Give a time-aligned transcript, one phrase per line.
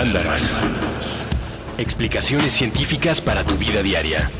[0.00, 0.62] Mandarax.
[1.76, 4.30] Explicaciones científicas para tu vida diaria.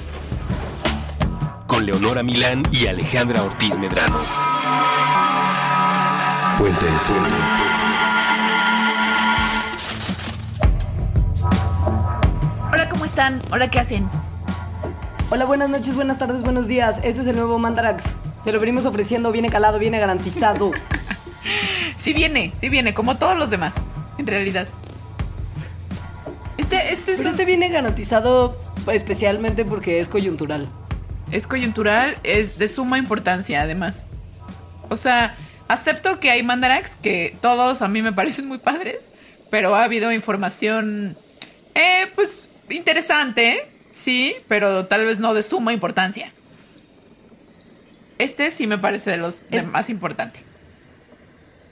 [1.66, 4.18] Con Leonora Milán y Alejandra Ortiz Medrano.
[6.56, 7.14] Puentes.
[12.72, 13.42] Hola, ¿cómo están?
[13.50, 14.08] Hola, ¿qué hacen?
[15.28, 17.00] Hola, buenas noches, buenas tardes, buenos días.
[17.04, 18.16] Este es el nuevo Mandarax.
[18.42, 20.70] Se lo venimos ofreciendo, viene calado, viene garantizado.
[21.98, 23.74] Sí viene, sí viene, como todos los demás,
[24.16, 24.66] en realidad.
[26.60, 28.56] Este, este Pero este viene garantizado
[28.92, 30.68] especialmente porque es coyuntural.
[31.30, 34.04] es coyuntural, es de suma importancia, además.
[34.88, 35.36] O sea,
[35.68, 39.08] acepto que hay mandarax que todos a mí me parecen muy padres,
[39.50, 41.16] pero ha habido información,
[41.74, 46.32] eh, pues, interesante, sí, pero tal vez no de suma importancia.
[48.18, 50.40] Este sí me parece de los de Es- más importante.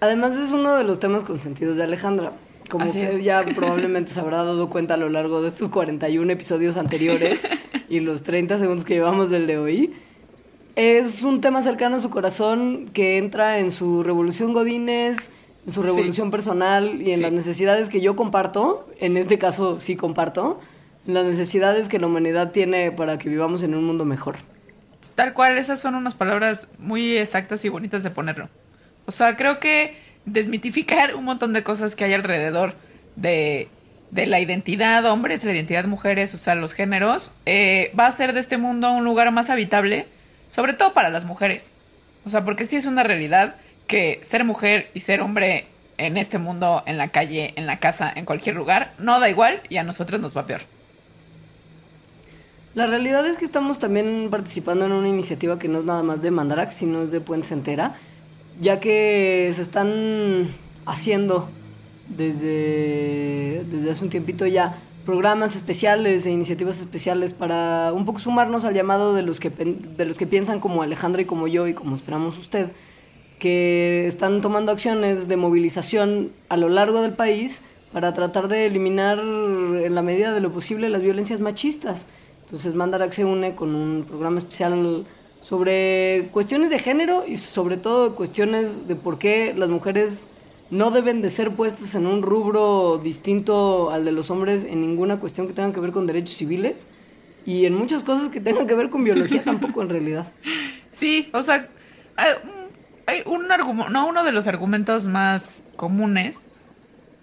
[0.00, 2.32] Además es uno de los temas consentidos de Alejandra.
[2.68, 3.24] Como Así usted es.
[3.24, 7.40] ya probablemente se habrá dado cuenta a lo largo de estos 41 episodios anteriores
[7.88, 9.94] y los 30 segundos que llevamos del de hoy,
[10.76, 15.30] es un tema cercano a su corazón que entra en su revolución Godínez,
[15.66, 15.86] en su Sí.
[15.88, 17.22] revolución personal y en Sí.
[17.22, 20.60] las necesidades que yo comparto, en este caso sí comparto,
[21.06, 24.36] en las necesidades que la humanidad tiene para que vivamos en un mundo mejor.
[25.14, 28.48] Tal cual, esas son unas palabras muy exactas y bonitas de ponerlo.
[29.06, 29.96] O sea, creo que
[30.32, 32.74] desmitificar un montón de cosas que hay alrededor
[33.16, 33.68] de,
[34.10, 38.32] de la identidad hombres, la identidad mujeres, o sea, los géneros, eh, va a hacer
[38.32, 40.06] de este mundo un lugar más habitable,
[40.50, 41.70] sobre todo para las mujeres.
[42.24, 43.56] O sea, porque sí es una realidad
[43.86, 48.12] que ser mujer y ser hombre en este mundo, en la calle, en la casa,
[48.14, 50.60] en cualquier lugar, no da igual y a nosotros nos va peor.
[52.74, 56.22] La realidad es que estamos también participando en una iniciativa que no es nada más
[56.22, 57.94] de Mandarax, sino es de Puentes Entera,
[58.60, 60.48] ya que se están
[60.86, 61.48] haciendo
[62.08, 68.64] desde, desde hace un tiempito ya programas especiales e iniciativas especiales para un poco sumarnos
[68.64, 71.74] al llamado de los que, de los que piensan como Alejandra y como yo y
[71.74, 72.72] como esperamos usted,
[73.38, 77.62] que están tomando acciones de movilización a lo largo del país
[77.92, 82.08] para tratar de eliminar en la medida de lo posible las violencias machistas.
[82.44, 85.06] Entonces Mandarax se une con un programa especial
[85.42, 90.28] sobre cuestiones de género y sobre todo cuestiones de por qué las mujeres
[90.70, 95.18] no deben de ser puestas en un rubro distinto al de los hombres en ninguna
[95.18, 96.88] cuestión que tenga que ver con derechos civiles
[97.46, 100.32] y en muchas cosas que tengan que ver con biología tampoco en realidad.
[100.92, 101.68] Sí, o sea,
[103.06, 106.48] hay un- argumento, no uno de los argumentos más comunes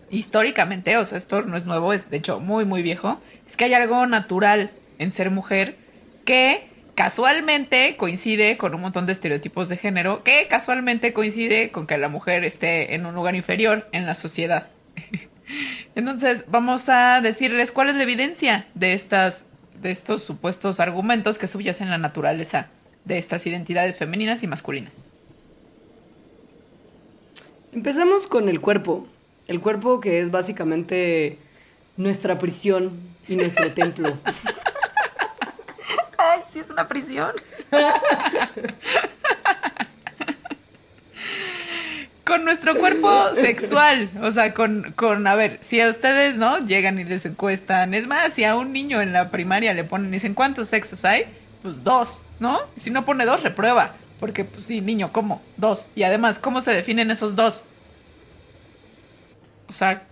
[0.10, 3.66] históricamente, o sea, esto no es nuevo, es de hecho muy, muy viejo, es que
[3.66, 5.76] hay algo natural en ser mujer
[6.24, 11.98] que casualmente coincide con un montón de estereotipos de género, que casualmente coincide con que
[11.98, 14.70] la mujer esté en un lugar inferior en la sociedad.
[15.96, 19.46] Entonces, vamos a decirles cuál es la evidencia de estas
[19.82, 22.70] de estos supuestos argumentos que subyacen la naturaleza
[23.04, 25.08] de estas identidades femeninas y masculinas.
[27.74, 29.06] Empezamos con el cuerpo.
[29.48, 31.38] El cuerpo que es básicamente
[31.98, 32.92] nuestra prisión
[33.28, 34.18] y nuestro templo.
[36.32, 37.32] Ay, sí es una prisión.
[42.26, 46.58] con nuestro cuerpo sexual, o sea, con, con, a ver, si a ustedes, ¿no?
[46.66, 50.12] Llegan y les encuestan, es más, si a un niño en la primaria le ponen,
[50.12, 51.26] dicen, ¿cuántos sexos hay?
[51.62, 52.60] Pues dos, ¿no?
[52.76, 55.42] Si no pone dos, reprueba, porque, pues sí, niño, ¿cómo?
[55.56, 55.90] Dos.
[55.96, 57.64] Y además, ¿cómo se definen esos dos?
[59.68, 60.04] O sea,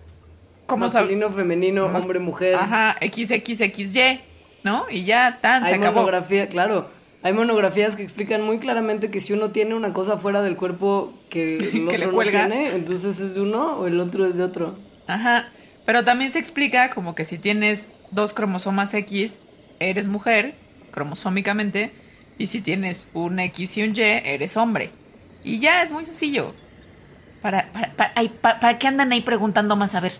[0.66, 2.54] ¿cómo Masculino, femenino, hombre, mujer.
[2.54, 4.20] Ajá, XXXY,
[4.64, 4.86] ¿no?
[4.90, 6.00] Y ya, tan, se Hay acabó.
[6.00, 6.90] monografía, claro.
[7.22, 11.14] Hay monografías que explican muy claramente que si uno tiene una cosa fuera del cuerpo
[11.30, 12.46] que el Que otro le no cuelga.
[12.48, 14.76] tiene, entonces es de uno o el otro es de otro.
[15.06, 15.48] Ajá.
[15.86, 19.40] Pero también se explica como que si tienes dos cromosomas X,
[19.80, 20.54] eres mujer,
[20.90, 21.92] cromosómicamente,
[22.38, 24.90] y si tienes un X y un Y, eres hombre.
[25.44, 26.54] Y ya es muy sencillo.
[27.42, 30.12] ¿Para, para, para, ay, pa- ¿para qué andan ahí preguntando más a ver?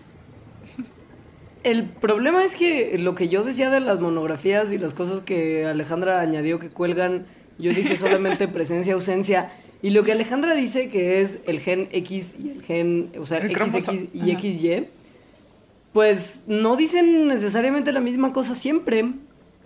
[1.65, 5.65] El problema es que lo que yo decía de las monografías y las cosas que
[5.65, 7.25] Alejandra añadió que cuelgan,
[7.57, 9.51] yo dije solamente presencia, ausencia.
[9.81, 13.41] Y lo que Alejandra dice que es el gen X y el gen, o sea,
[13.41, 14.39] XX y Ajá.
[14.41, 14.85] XY,
[15.91, 19.13] pues no dicen necesariamente la misma cosa siempre.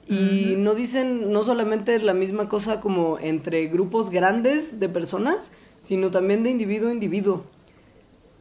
[0.07, 5.51] Y no dicen no solamente la misma cosa como entre grupos grandes de personas,
[5.81, 7.43] sino también de individuo a individuo.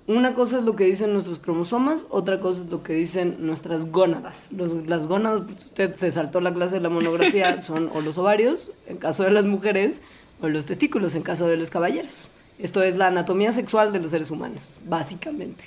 [0.09, 3.85] Una cosa es lo que dicen nuestros cromosomas, otra cosa es lo que dicen nuestras
[3.93, 4.51] gónadas.
[4.57, 8.17] Los- las gónadas, pues usted se saltó la clase de la monografía, son o los
[8.17, 10.01] ovarios, en caso de las mujeres,
[10.41, 12.31] o los testículos, en caso de los caballeros.
[12.59, 15.65] Esto es la anatomía sexual de los seres humanos, básicamente.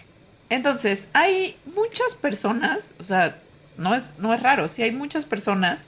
[0.50, 3.38] Entonces, hay muchas personas, o sea,
[3.78, 5.86] no es, no es raro, sí hay muchas personas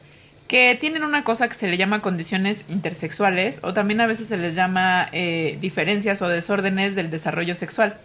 [0.47, 4.37] que tienen una cosa que se le llama condiciones intersexuales o también a veces se
[4.37, 7.97] les llama eh, diferencias o desórdenes del desarrollo sexual.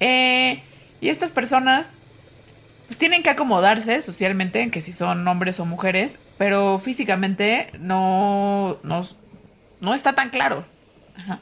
[0.00, 0.62] Eh,
[1.00, 1.92] y estas personas
[2.86, 8.78] pues tienen que acomodarse socialmente en que si son hombres o mujeres, pero físicamente no,
[8.82, 9.02] no,
[9.80, 10.64] no está tan claro.
[11.16, 11.40] Ajá.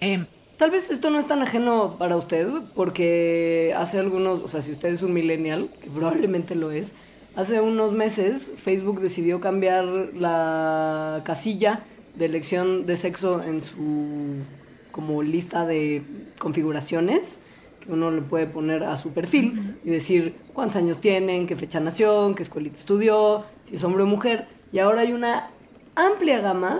[0.00, 0.26] Em,
[0.62, 4.70] Tal vez esto no es tan ajeno para usted, porque hace algunos, o sea, si
[4.70, 6.94] usted es un millennial, que probablemente lo es,
[7.34, 11.80] hace unos meses Facebook decidió cambiar la casilla
[12.14, 14.44] de elección de sexo en su
[14.92, 16.04] como lista de
[16.38, 17.40] configuraciones
[17.84, 21.80] que uno le puede poner a su perfil y decir cuántos años tienen, qué fecha
[21.80, 24.46] nació, qué escuelita estudió, si es hombre o mujer.
[24.72, 25.50] Y ahora hay una
[25.94, 26.78] amplia gama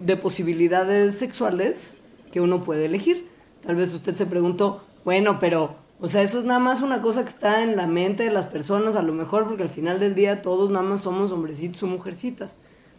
[0.00, 1.98] de posibilidades sexuales
[2.32, 3.28] que uno puede elegir.
[3.64, 7.22] Tal vez usted se preguntó, bueno, pero, o sea, eso es nada más una cosa
[7.22, 10.14] que está en la mente de las personas, a lo mejor porque al final del
[10.14, 12.56] día todos nada más somos hombrecitos o mujercitas.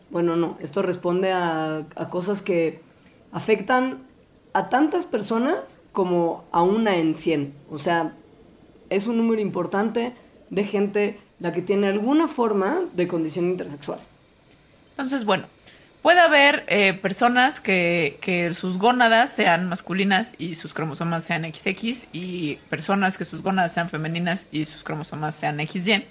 [0.10, 2.80] Bueno, no, esto responde a, a cosas que
[3.32, 4.04] afectan
[4.56, 7.54] a tantas personas como a una en 100.
[7.70, 8.14] O sea,
[8.90, 10.14] es un número importante
[10.50, 14.00] de gente la que tiene alguna forma de condición intersexual.
[14.92, 15.44] Entonces, bueno,
[16.02, 22.08] puede haber eh, personas que, que, sus gónadas sean masculinas y sus cromosomas sean XX
[22.14, 26.06] y personas que sus gónadas sean femeninas y sus cromosomas sean XY.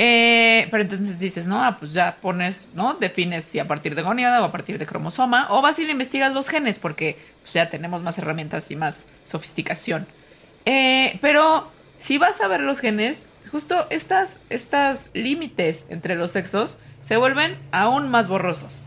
[0.00, 2.94] Eh, pero entonces dices, no, ah, pues ya pones, ¿no?
[2.94, 5.90] Defines si a partir de goniada o a partir de cromosoma, o vas y le
[5.90, 10.06] investigas los genes, porque pues, ya tenemos más herramientas y más sofisticación.
[10.66, 11.68] Eh, pero
[11.98, 17.58] si vas a ver los genes, justo estas, estos límites entre los sexos se vuelven
[17.72, 18.86] aún más borrosos.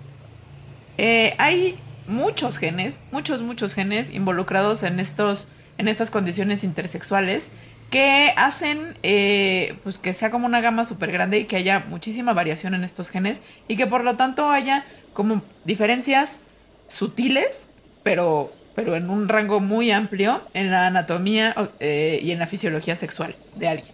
[0.98, 1.78] Eh, hay
[2.08, 7.50] muchos genes, muchos, muchos genes involucrados en estos, en estas condiciones intersexuales
[7.92, 12.34] que hacen eh, pues que sea como una gama súper grande y que haya muchísima
[12.34, 16.42] variación en estos genes y que por lo tanto haya como diferencias
[16.88, 17.70] sutiles,
[18.02, 22.96] pero, pero en un rango muy amplio en la anatomía eh, y en la fisiología
[22.96, 23.94] sexual de alguien.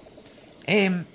[0.67, 1.05] Em,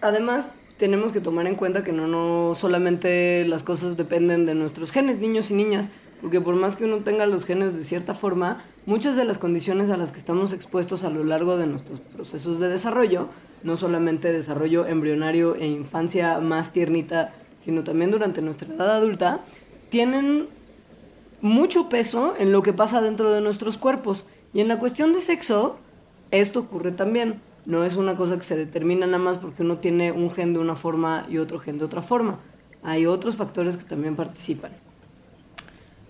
[0.00, 4.92] Además, tenemos que tomar en cuenta que no, no solamente las cosas dependen de nuestros
[4.92, 5.90] genes, niños y niñas,
[6.20, 9.90] porque por más que uno tenga los genes de cierta forma, muchas de las condiciones
[9.90, 13.28] a las que estamos expuestos a lo largo de nuestros procesos de desarrollo,
[13.62, 19.40] no solamente desarrollo embrionario e infancia más tiernita, sino también durante nuestra edad adulta,
[19.90, 20.48] tienen
[21.40, 24.26] mucho peso en lo que pasa dentro de nuestros cuerpos.
[24.52, 25.78] Y en la cuestión de sexo,
[26.30, 27.40] esto ocurre también.
[27.66, 30.58] No es una cosa que se determina nada más porque uno tiene un gen de
[30.58, 32.38] una forma y otro gen de otra forma.
[32.82, 34.72] Hay otros factores que también participan.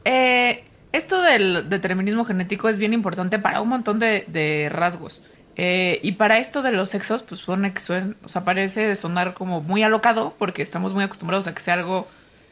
[0.05, 5.23] Eh, esto del determinismo genético es bien importante para un montón de, rasgos.
[5.57, 9.35] Eh, y para esto de los sexos, pues suena que suena, o sea, parece sonar
[9.35, 12.07] como muy alocado porque estamos muy acostumbrados a que sea algo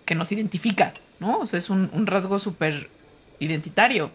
[0.04, 1.38] que nos identifica, ¿no?
[1.38, 2.88] O sea, es un, rasgo súper
[3.38, 4.10] identitario.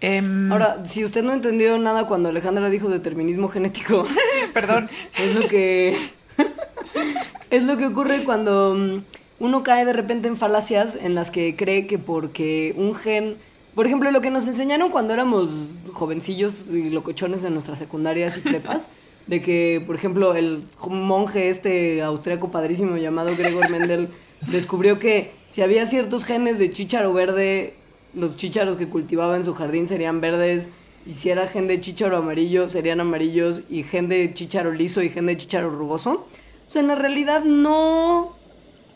[0.00, 4.06] Em, Ahora, si usted no entendió nada cuando Alejandra dijo determinismo genético,
[4.54, 5.96] perdón, es lo que
[7.50, 9.02] es lo que ocurre cuando mm,
[9.38, 13.36] uno cae de repente en falacias en las que cree que porque un gen,
[13.74, 15.50] por ejemplo, lo que nos enseñaron cuando éramos
[15.92, 18.88] jovencillos y locochones de nuestras secundarias y prepas,
[19.26, 24.10] de que, por ejemplo, el monje este austriaco padrísimo llamado Gregor Mendel
[24.50, 27.74] descubrió que si había ciertos genes de chícharo verde,
[28.14, 30.70] los chícharos que cultivaba en su jardín serían verdes,
[31.04, 35.10] y si era gen de chícharo amarillo, serían amarillos, y gen de chícharo liso y
[35.10, 36.26] gen de chícharo rugoso.
[36.66, 38.35] O sea, en la realidad no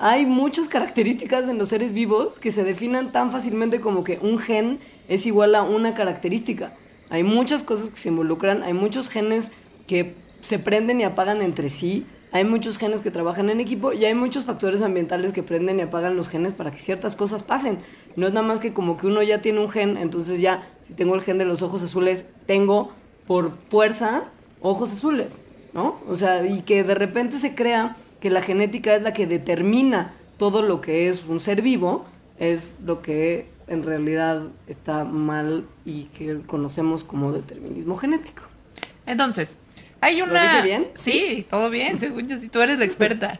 [0.02, 4.38] hay muchas características en los seres vivos que se definan tan fácilmente como que un
[4.38, 6.73] gen es igual a una característica.
[7.11, 9.50] Hay muchas cosas que se involucran, hay muchos genes
[9.87, 14.07] que se prenden y apagan entre sí, hay muchos genes que trabajan en equipo y
[14.07, 17.80] hay muchos factores ambientales que prenden y apagan los genes para que ciertas cosas pasen.
[18.16, 20.95] No es nada más que como que uno ya tiene un gen, entonces ya, si
[20.95, 22.90] tengo el gen de los ojos azules, tengo
[23.26, 24.23] por fuerza
[24.62, 25.42] ojos azules,
[25.75, 25.99] ¿no?
[26.09, 30.12] O sea, y que de repente se crea que la genética es la que determina
[30.38, 32.06] todo lo que es un ser vivo,
[32.38, 38.42] es lo que en realidad está mal y que conocemos como determinismo genético.
[39.06, 39.58] Entonces,
[40.00, 40.32] hay una...
[40.32, 40.86] ¿Lo dije bien?
[40.94, 43.38] Sí, todo bien, según yo, si tú eres la experta.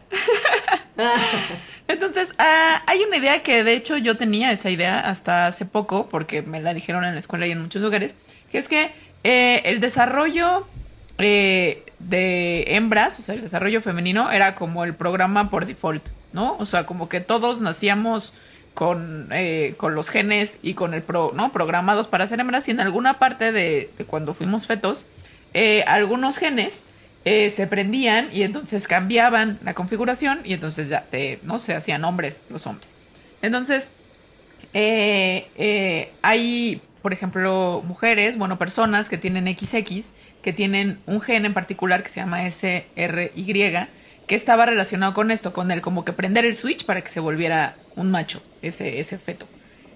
[1.87, 6.07] Entonces, ah, hay una idea que de hecho yo tenía esa idea hasta hace poco,
[6.07, 8.15] porque me la dijeron en la escuela y en muchos lugares,
[8.51, 8.91] que es que
[9.23, 10.67] eh, el desarrollo
[11.23, 16.55] eh, de hembras, o sea, el desarrollo femenino era como el programa por default, ¿no?
[16.57, 18.33] O sea, como que todos nacíamos
[18.73, 21.51] con, eh, con los genes y con el pro, ¿no?
[21.51, 25.05] Programados para ser hembras y en alguna parte de, cuando fuimos fetos,
[25.53, 26.83] eh, algunos genes
[27.23, 32.41] se prendían y entonces cambiaban la configuración y entonces ya te, no se hacían hombres
[32.49, 32.95] los hombres.
[33.43, 33.91] Entonces,
[36.23, 42.03] hay, por ejemplo, mujeres, bueno, personas que tienen XX, que tienen un gen en particular
[42.03, 43.87] que se llama SRY,
[44.27, 47.19] que estaba relacionado con esto, con el como que prender el switch para que se
[47.19, 49.47] volviera un macho, ese, ese feto.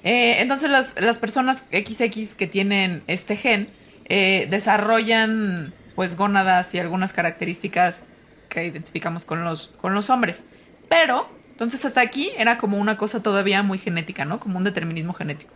[0.04, 3.70] Eh, entonces las, las personas XX que tienen este gen
[4.06, 8.06] eh, desarrollan pues gónadas y algunas características
[8.50, 10.44] que identificamos con los, con los hombres.
[10.90, 14.40] Pero, entonces hasta aquí era como una cosa todavía muy genética, ¿no?
[14.40, 15.54] Como un determinismo genético.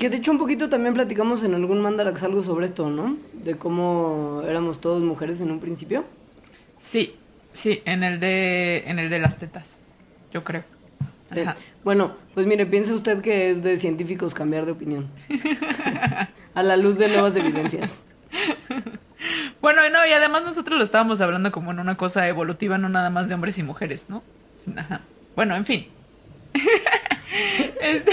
[0.00, 3.18] Que de hecho un poquito también platicamos en algún Mandarax algo sobre esto, ¿no?
[3.34, 6.06] De cómo éramos todos mujeres en un principio.
[6.78, 7.16] Sí,
[7.52, 9.76] sí, en el de, en el de las tetas,
[10.32, 10.64] yo creo.
[11.34, 11.42] Sí.
[11.84, 15.10] Bueno, pues mire, piense usted que es de científicos cambiar de opinión.
[16.54, 18.04] A la luz de nuevas evidencias.
[19.60, 23.10] Bueno, no, y además nosotros lo estábamos hablando como en una cosa evolutiva, no nada
[23.10, 24.22] más de hombres y mujeres, ¿no?
[24.78, 25.02] Ajá.
[25.36, 25.86] Bueno, en fin.
[27.80, 28.12] Este,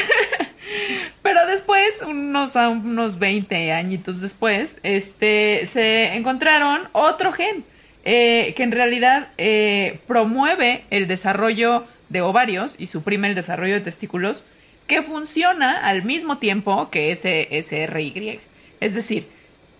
[1.22, 7.63] pero después, unos, unos 20 añitos después, este, se encontraron otro gen
[8.10, 13.81] eh, que en realidad eh, promueve el desarrollo de ovarios y suprime el desarrollo de
[13.81, 14.46] testículos,
[14.88, 18.39] que funciona al mismo tiempo que ese SRY.
[18.79, 19.27] Es decir,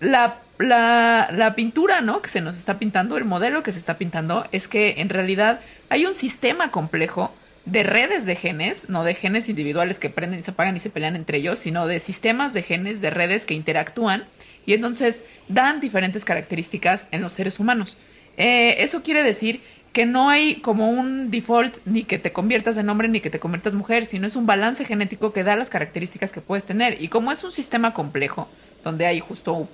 [0.02, 2.22] la, la, la pintura, ¿no?
[2.22, 5.62] Que se nos está pintando, el modelo que se está pintando, es que en realidad
[5.90, 7.34] hay un sistema complejo
[7.68, 10.90] de redes de genes, no de genes individuales que prenden y se apagan y se
[10.90, 14.26] pelean entre ellos, sino de sistemas de genes, de redes que interactúan
[14.66, 17.98] y entonces dan diferentes características en los seres humanos.
[18.38, 22.90] Eh, eso quiere decir que no hay como un default ni que te conviertas en
[22.90, 26.32] hombre ni que te conviertas mujer, sino es un balance genético que da las características
[26.32, 27.02] que puedes tener.
[27.02, 28.48] Y como es un sistema complejo,
[28.84, 29.68] donde hay justo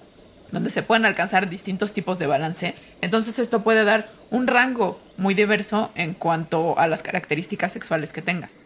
[0.53, 5.33] donde se pueden alcanzar distintos tipos de balance, entonces esto puede dar un rango muy
[5.33, 8.60] diverso en cuanto a las características sexuales que tengas.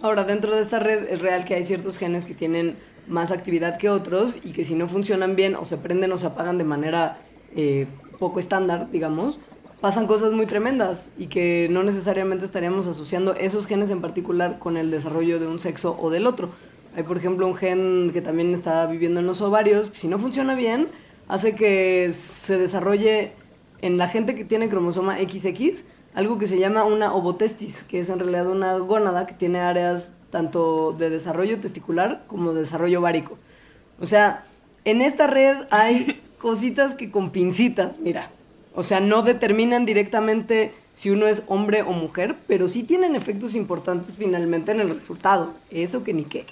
[0.00, 3.76] Ahora, dentro de esta red es real que hay ciertos genes que tienen más actividad
[3.76, 6.64] que otros y que si no funcionan bien o se prenden o se apagan de
[6.64, 7.18] manera
[7.54, 7.86] eh,
[8.18, 9.38] poco estándar, digamos,
[9.82, 14.78] pasan cosas muy tremendas y que no necesariamente estaríamos asociando esos genes en particular con
[14.78, 16.50] el desarrollo de un sexo o del otro.
[16.96, 20.18] Hay, por ejemplo, un gen que también está viviendo en los ovarios, que si no
[20.18, 20.88] funciona bien,
[21.28, 23.32] hace que se desarrolle
[23.82, 25.84] en la gente que tiene cromosoma XX
[26.16, 30.16] algo que se llama una ovotestis, que es en realidad una gónada que tiene áreas
[30.30, 33.36] tanto de desarrollo testicular como de desarrollo ovárico.
[34.00, 34.42] O sea,
[34.86, 38.30] en esta red hay cositas que con pincitas, mira.
[38.74, 43.54] O sea, no determinan directamente si uno es hombre o mujer, pero sí tienen efectos
[43.54, 45.52] importantes finalmente en el resultado.
[45.70, 46.46] Eso que ni qué.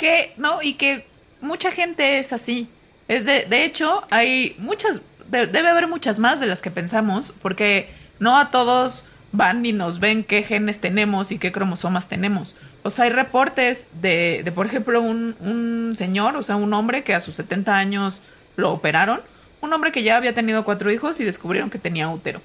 [0.00, 1.04] Que, no, y que
[1.42, 2.68] mucha gente es así.
[3.06, 7.34] Es de, de hecho, hay muchas, de- debe haber muchas más de las que pensamos,
[7.42, 12.56] porque no a todos van y nos ven qué genes tenemos y qué cromosomas tenemos.
[12.82, 17.04] O sea, hay reportes de, de por ejemplo, un, un señor, o sea, un hombre
[17.04, 18.22] que a sus 70 años
[18.56, 19.20] lo operaron,
[19.60, 22.40] un hombre que ya había tenido cuatro hijos y descubrieron que tenía útero.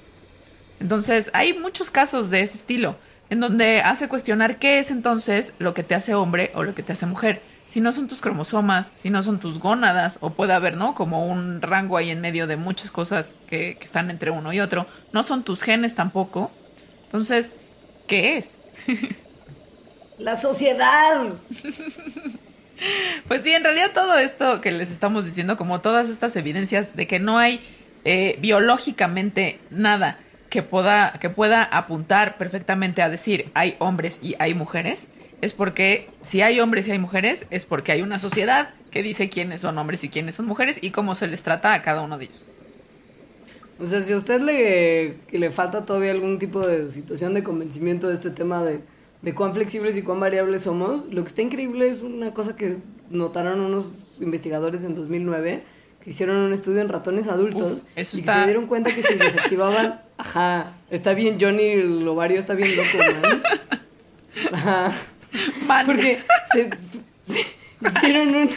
[0.78, 2.98] Entonces, hay muchos casos de ese estilo,
[3.30, 6.82] en donde hace cuestionar qué es entonces lo que te hace hombre o lo que
[6.82, 7.42] te hace mujer.
[7.66, 10.94] Si no son tus cromosomas, si no son tus gónadas, o puede haber, ¿no?
[10.94, 14.60] Como un rango ahí en medio de muchas cosas que, que están entre uno y
[14.60, 14.86] otro.
[15.12, 16.52] No son tus genes tampoco.
[17.04, 17.54] Entonces,
[18.06, 18.58] ¿qué es?
[20.18, 21.34] La sociedad.
[23.26, 27.06] Pues sí, en realidad todo esto que les estamos diciendo, como todas estas evidencias de
[27.06, 27.58] que no hay
[28.04, 30.18] eh, biológicamente nada
[30.56, 35.10] que pueda, que pueda apuntar perfectamente a decir hay hombres y hay mujeres,
[35.42, 39.28] es porque si hay hombres y hay mujeres, es porque hay una sociedad que dice
[39.28, 42.16] quiénes son hombres y quiénes son mujeres y cómo se les trata a cada uno
[42.16, 42.48] de ellos.
[43.78, 47.42] O sea, si a usted le, que le falta todavía algún tipo de situación de
[47.42, 48.80] convencimiento de este tema de,
[49.20, 52.78] de cuán flexibles y cuán variables somos, lo que está increíble es una cosa que
[53.10, 55.64] notaron unos investigadores en 2009,
[56.02, 59.14] que hicieron un estudio en ratones adultos Uf, y que se dieron cuenta que si
[59.18, 60.05] desactivaban...
[60.18, 62.88] Ajá, está bien Johnny, el ovario está bien loco,
[63.22, 64.56] ¿no?
[64.56, 64.92] Ajá.
[65.66, 65.84] Man.
[65.86, 66.18] Porque
[66.52, 66.70] se,
[67.26, 67.46] se-
[67.86, 68.48] hicieron, un,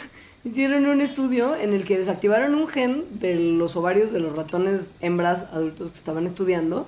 [0.44, 4.96] hicieron un estudio en el que desactivaron un gen de los ovarios de los ratones
[5.00, 6.86] hembras adultos que estaban estudiando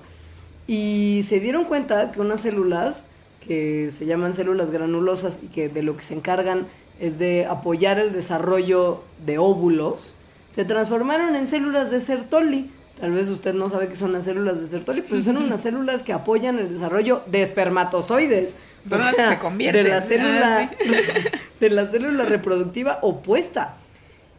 [0.67, 3.07] y se dieron cuenta que unas células
[3.47, 6.67] que se llaman células granulosas y que de lo que se encargan
[7.00, 10.14] es de apoyar el desarrollo de óvulos,
[10.50, 12.71] se transformaron en células de Sertoli.
[13.02, 16.04] Tal vez usted no sabe qué son las células de Sertoli, pero son unas células
[16.04, 18.54] que apoyan el desarrollo de espermatozoides.
[18.88, 19.82] Las que se convierten.
[19.82, 20.88] De la Ah, célula, sí.
[21.61, 23.75] de la célula reproductiva opuesta.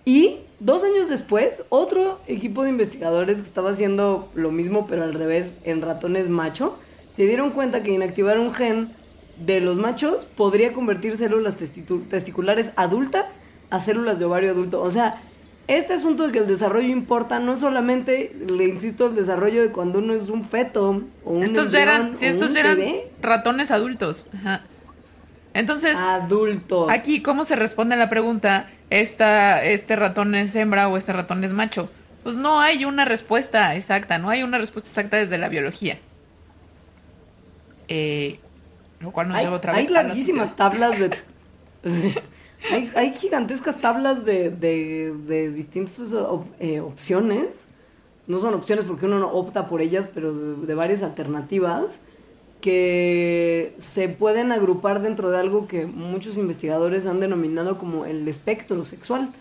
[0.05, 5.13] Y dos años después, otro equipo de investigadores que estaba haciendo lo mismo, pero al
[5.13, 6.77] revés, en ratones macho,
[7.13, 8.93] se dieron cuenta que inactivar un gen
[9.45, 14.81] de los machos podría convertir células testiculares adultas a células de ovario adulto.
[14.81, 15.21] O sea,
[15.67, 19.99] este asunto de que el desarrollo importa no solamente, le insisto, el desarrollo de cuando
[19.99, 23.71] uno es un feto o un Estos ya eran, embrión sí, estos eran bebé ratones
[23.71, 24.27] adultos.
[24.35, 24.61] Ajá.
[25.53, 26.91] Entonces, adultos.
[26.91, 28.67] aquí, ¿cómo se responde a la pregunta?
[28.89, 31.89] Esta, ¿Este ratón es hembra o este ratón es macho?
[32.23, 35.97] Pues no hay una respuesta exacta, no hay una respuesta exacta desde la biología.
[37.87, 38.39] Eh,
[38.99, 41.11] lo cual nos hay, lleva otra hay vez a la larguísimas tablas de.
[41.85, 42.15] Sí.
[42.71, 47.67] Hay, hay gigantescas tablas de, de, de distintas op- eh, opciones.
[48.27, 51.99] No son opciones porque uno no opta por ellas, pero de, de varias alternativas
[52.61, 58.85] que se pueden agrupar dentro de algo que muchos investigadores han denominado como el espectro
[58.85, 59.33] sexual.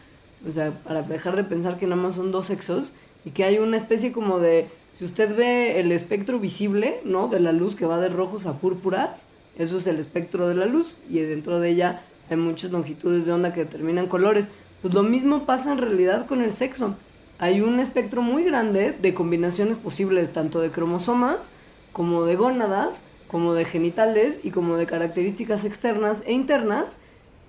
[0.48, 2.92] O sea, para dejar de pensar que nada más son dos sexos
[3.24, 4.66] y que hay una especie como de,
[4.98, 7.28] si usted ve el espectro visible, ¿no?
[7.28, 9.26] De la luz que va de rojos a púrpuras,
[9.56, 13.32] eso es el espectro de la luz y dentro de ella hay muchas longitudes de
[13.32, 14.50] onda que determinan colores.
[14.80, 16.96] Pues lo mismo pasa en realidad con el sexo.
[17.38, 21.50] Hay un espectro muy grande de combinaciones posibles, tanto de cromosomas
[21.92, 27.00] como de gónadas, como de genitales y como de características externas e internas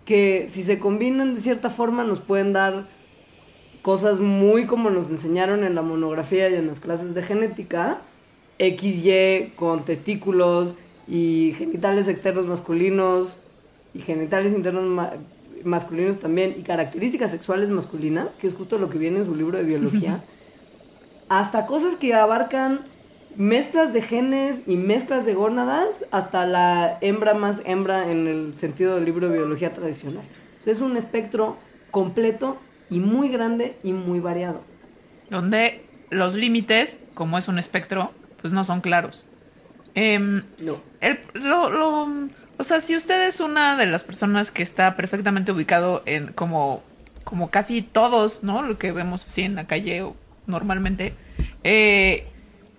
[0.05, 2.87] que si se combinan de cierta forma nos pueden dar
[3.81, 7.99] cosas muy como nos enseñaron en la monografía y en las clases de genética,
[8.59, 10.75] XY con testículos
[11.07, 13.42] y genitales externos masculinos
[13.93, 15.13] y genitales internos ma-
[15.63, 19.57] masculinos también y características sexuales masculinas, que es justo lo que viene en su libro
[19.57, 20.23] de biología,
[21.29, 22.81] hasta cosas que abarcan
[23.35, 28.95] mezclas de genes y mezclas de gónadas hasta la hembra más hembra en el sentido
[28.95, 30.23] del libro de biología tradicional.
[30.59, 31.57] O sea, es un espectro
[31.91, 32.57] completo
[32.89, 34.61] y muy grande y muy variado.
[35.29, 39.25] Donde los límites, como es un espectro, pues no son claros.
[39.95, 40.77] Em, No.
[41.01, 45.51] El, lo, lo- o sea, si usted es una de las personas que está perfectamente
[45.51, 46.83] ubicado en como,
[47.23, 48.61] como casi todos, ¿no?
[48.61, 51.15] Lo que vemos así en la calle o normalmente,
[51.63, 52.27] eh,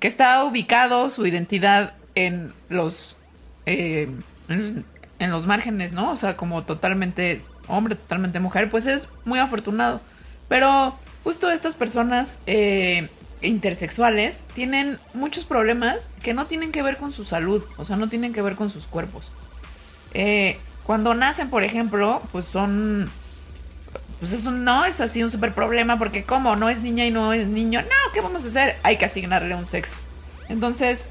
[0.00, 3.16] que está ubicado su identidad en los,
[3.66, 4.08] eh,
[4.48, 4.84] en,
[5.18, 6.10] en los márgenes, ¿no?
[6.10, 10.00] O sea, como totalmente hombre, totalmente mujer, pues es muy afortunado.
[10.48, 13.08] Pero justo estas personas eh,
[13.42, 18.08] intersexuales tienen muchos problemas que no tienen que ver con su salud, o sea, no
[18.08, 19.32] tienen que ver con sus cuerpos.
[20.14, 23.10] Eh, cuando nacen, por ejemplo, pues son...
[24.20, 27.32] Pues eso no es así un super problema porque como no es niña y no
[27.32, 28.76] es niño, no, ¿qué vamos a hacer?
[28.82, 29.96] Hay que asignarle un sexo.
[30.48, 31.08] Entonces,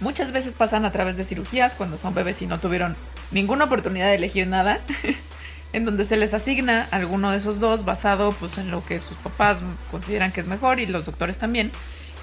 [0.00, 2.96] muchas veces pasan a través de cirugías cuando son bebés y no tuvieron
[3.30, 4.80] ninguna oportunidad de elegir nada,
[5.72, 9.16] en donde se les asigna alguno de esos dos basado pues en lo que sus
[9.18, 9.58] papás
[9.90, 11.70] consideran que es mejor y los doctores también,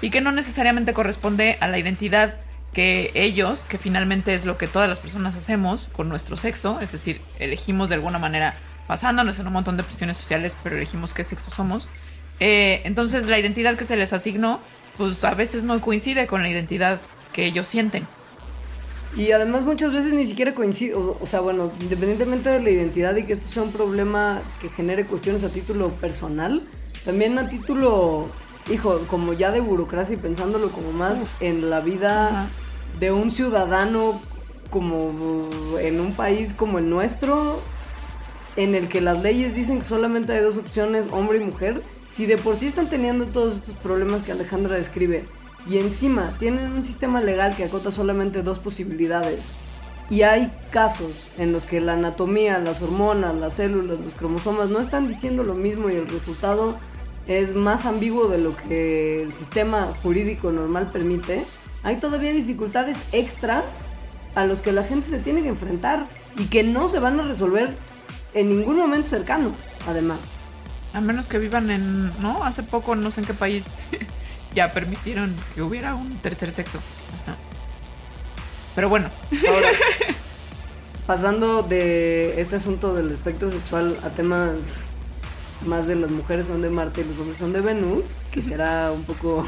[0.00, 2.36] y que no necesariamente corresponde a la identidad
[2.72, 6.92] que ellos, que finalmente es lo que todas las personas hacemos con nuestro sexo, es
[6.92, 8.56] decir, elegimos de alguna manera
[8.88, 11.88] basándonos en un montón de presiones sociales, pero elegimos qué sexo somos.
[12.40, 14.60] Eh, entonces la identidad que se les asignó,
[14.96, 17.00] pues a veces no coincide con la identidad
[17.32, 18.06] que ellos sienten.
[19.14, 23.14] Y además muchas veces ni siquiera coincide, o, o sea, bueno, independientemente de la identidad
[23.16, 26.62] y que esto sea un problema que genere cuestiones a título personal,
[27.04, 28.28] también a título,
[28.70, 32.50] hijo, como ya de burocracia y pensándolo como más en la vida Ajá.
[32.98, 34.20] De un ciudadano
[34.70, 37.60] como en un país como el nuestro,
[38.56, 42.26] en el que las leyes dicen que solamente hay dos opciones, hombre y mujer, si
[42.26, 45.24] de por sí están teniendo todos estos problemas que Alejandra describe,
[45.68, 49.40] y encima tienen un sistema legal que acota solamente dos posibilidades,
[50.10, 54.80] y hay casos en los que la anatomía, las hormonas, las células, los cromosomas no
[54.80, 56.78] están diciendo lo mismo y el resultado
[57.26, 61.46] es más ambiguo de lo que el sistema jurídico normal permite,
[61.82, 63.86] hay todavía dificultades extras
[64.34, 66.04] a los que la gente se tiene que enfrentar
[66.36, 67.74] y que no se van a resolver
[68.34, 69.54] en ningún momento cercano,
[69.86, 70.20] además.
[70.94, 72.44] A menos que vivan en, ¿no?
[72.44, 73.64] Hace poco, no sé en qué país,
[74.54, 76.78] ya permitieron que hubiera un tercer sexo.
[77.22, 77.36] Ajá.
[78.74, 79.10] Pero bueno,
[79.48, 79.68] Ahora,
[81.06, 84.86] pasando de este asunto del espectro sexual a temas
[85.66, 88.92] más de las mujeres son de Marte y los hombres son de Venus, que será
[88.92, 89.46] un poco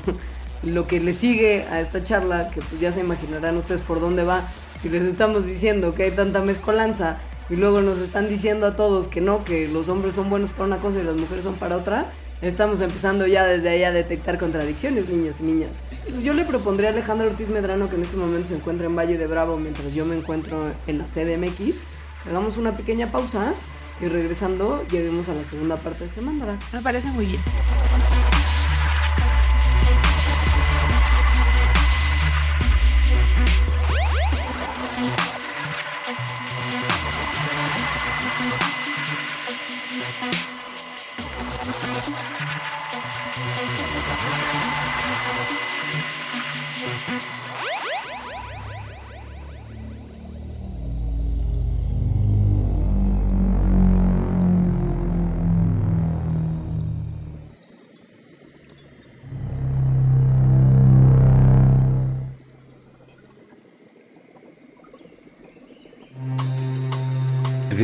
[0.65, 4.25] lo que le sigue a esta charla, que pues ya se imaginarán ustedes por dónde
[4.25, 4.49] va.
[4.83, 9.09] Si les estamos diciendo que hay tanta mezcolanza y luego nos están diciendo a todos
[9.09, 11.77] que no, que los hombres son buenos para una cosa y las mujeres son para
[11.77, 12.07] otra,
[12.41, 15.73] estamos empezando ya desde ahí a detectar contradicciones, niños y niñas.
[16.11, 18.97] Pues yo le propondría a Alejandro Ortiz Medrano que en este momento se encuentra en
[18.97, 21.83] Valle de Bravo mientras yo me encuentro en la CDMX.
[22.27, 23.55] Hagamos una pequeña pausa
[24.01, 26.59] y regresando lleguemos a la segunda parte de este mandala.
[26.73, 27.41] Me parece muy bien.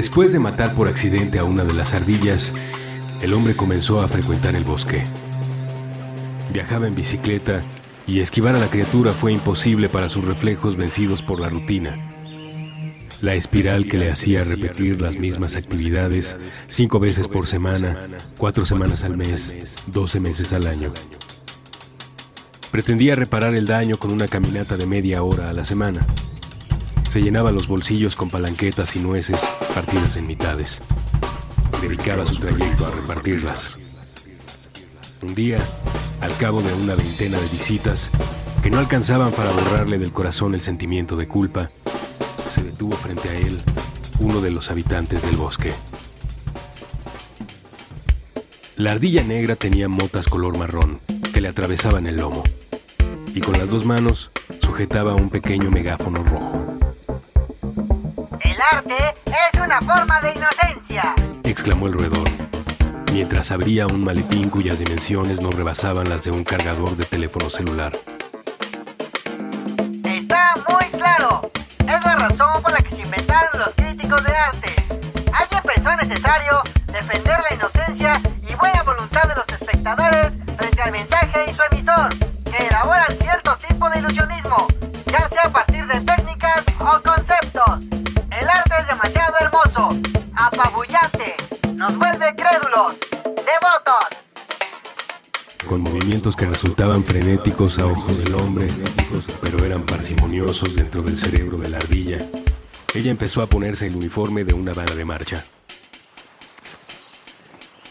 [0.00, 2.54] Después de matar por accidente a una de las ardillas,
[3.20, 5.04] el hombre comenzó a frecuentar el bosque.
[6.54, 7.60] Viajaba en bicicleta
[8.06, 11.98] y esquivar a la criatura fue imposible para sus reflejos vencidos por la rutina.
[13.20, 16.34] La espiral que le hacía repetir las mismas actividades
[16.66, 18.00] cinco veces por semana,
[18.38, 19.54] cuatro semanas al mes,
[19.88, 20.94] doce meses al año.
[22.70, 26.06] Pretendía reparar el daño con una caminata de media hora a la semana.
[27.10, 29.40] Se llenaba los bolsillos con palanquetas y nueces
[29.74, 30.80] partidas en mitades.
[31.82, 33.76] Dedicaba su trayecto a repartirlas.
[35.20, 35.56] Un día,
[36.20, 38.10] al cabo de una veintena de visitas,
[38.62, 41.72] que no alcanzaban para borrarle del corazón el sentimiento de culpa,
[42.48, 43.58] se detuvo frente a él
[44.20, 45.72] uno de los habitantes del bosque.
[48.76, 51.00] La ardilla negra tenía motas color marrón
[51.34, 52.44] que le atravesaban el lomo
[53.34, 54.30] y con las dos manos
[54.62, 56.79] sujetaba un pequeño megáfono rojo.
[58.60, 61.14] El arte es una forma de inocencia.
[61.44, 62.28] exclamó el roedor,
[63.10, 67.92] mientras abría un maletín cuyas dimensiones no rebasaban las de un cargador de teléfono celular.
[70.04, 71.50] Está muy claro.
[71.78, 74.74] Es la razón por la que se inventaron los críticos de arte.
[75.32, 76.60] Alguien pensó necesario
[96.10, 98.66] movimientos que resultaban frenéticos a ojos del hombre,
[99.40, 102.18] pero eran parsimoniosos dentro del cerebro de la ardilla.
[102.92, 105.44] Ella empezó a ponerse el uniforme de una bala de marcha.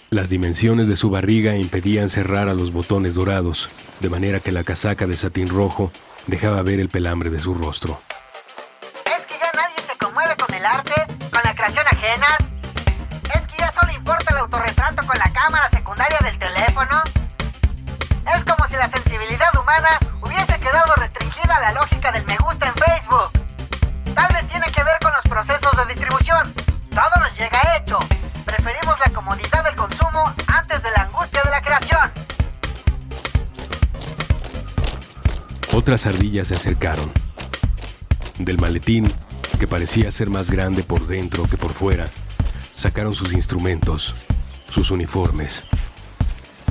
[0.10, 3.70] Las dimensiones de su barriga impedían cerrar a los botones dorados,
[4.02, 5.90] de manera que la casaca de satín rojo
[6.28, 8.02] dejaba ver el pelambre de su rostro.
[35.90, 37.10] Otras ardillas se acercaron.
[38.38, 39.12] Del maletín,
[39.60, 42.08] que parecía ser más grande por dentro que por fuera,
[42.76, 44.14] sacaron sus instrumentos,
[44.72, 45.64] sus uniformes.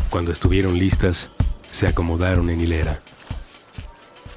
[0.08, 1.30] Cuando estuvieron listas,
[1.68, 3.00] se acomodaron en hilera.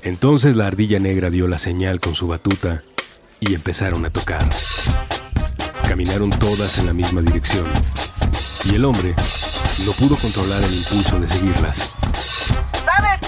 [0.02, 2.82] Entonces la ardilla negra dio la señal con su batuta
[3.40, 4.44] y empezaron a tocar.
[5.88, 7.68] Caminaron todas en la misma dirección
[8.66, 9.14] y el hombre
[9.86, 12.01] no pudo controlar el impulso de seguirlas.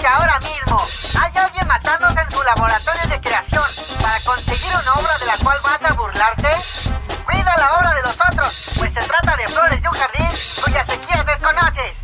[0.04, 0.76] ¿Sabes que ahora mismo
[1.18, 3.64] hay alguien matándose en su laboratorio de creación
[4.02, 6.50] para conseguir una obra de la cual vas a burlarte?
[7.24, 10.28] Cuida la obra de los otros, pues se trata de flores de un jardín
[10.62, 11.96] cuyas sequías desconoces.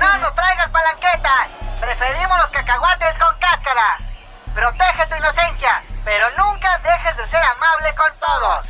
[0.00, 1.48] No nos traigas palanquetas,
[1.80, 3.98] preferimos los cacahuates con cáscara.
[4.52, 8.66] Protege tu inocencia, pero nunca dejes de ser amable con todos.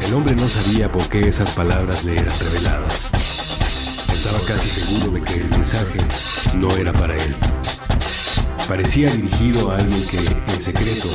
[0.00, 3.04] El hombre no sabía por qué esas palabras le eran reveladas.
[4.24, 5.53] Estaba casi seguro de que el
[6.64, 7.34] no era para él.
[8.66, 11.08] Parecía dirigido a alguien que, en secreto,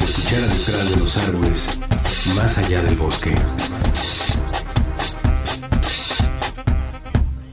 [0.00, 1.80] escuchara detrás de los árboles,
[2.36, 3.34] más allá del bosque.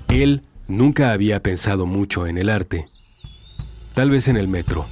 [0.09, 2.85] Él nunca había pensado mucho en el arte.
[3.93, 4.85] Tal vez en el metro,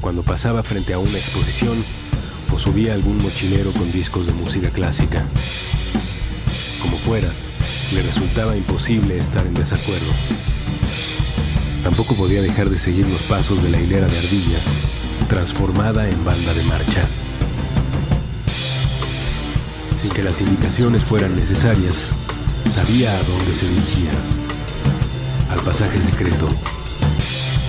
[0.00, 1.76] cuando pasaba frente a una exposición
[2.52, 5.24] o subía algún mochilero con discos de música clásica.
[6.82, 7.28] Como fuera,
[7.94, 10.12] le resultaba imposible estar en desacuerdo.
[11.84, 14.62] Tampoco podía dejar de seguir los pasos de la hilera de ardillas,
[15.28, 17.06] transformada en banda de marcha.
[20.00, 22.10] sin que las indicaciones fueran necesarias,
[22.70, 24.10] sabía a dónde se dirigía.
[25.50, 26.46] Al pasaje secreto.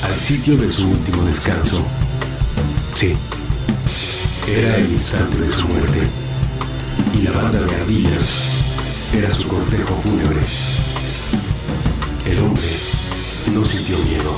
[0.04, 1.82] Al sitio de su último descanso.
[2.94, 3.14] Sí.
[4.48, 6.08] Era el instante de su muerte.
[7.14, 8.34] Y la banda de ardillas
[9.14, 10.42] era su cortejo fúnebre.
[12.26, 12.95] El hombre
[13.52, 14.36] no sintió miedo.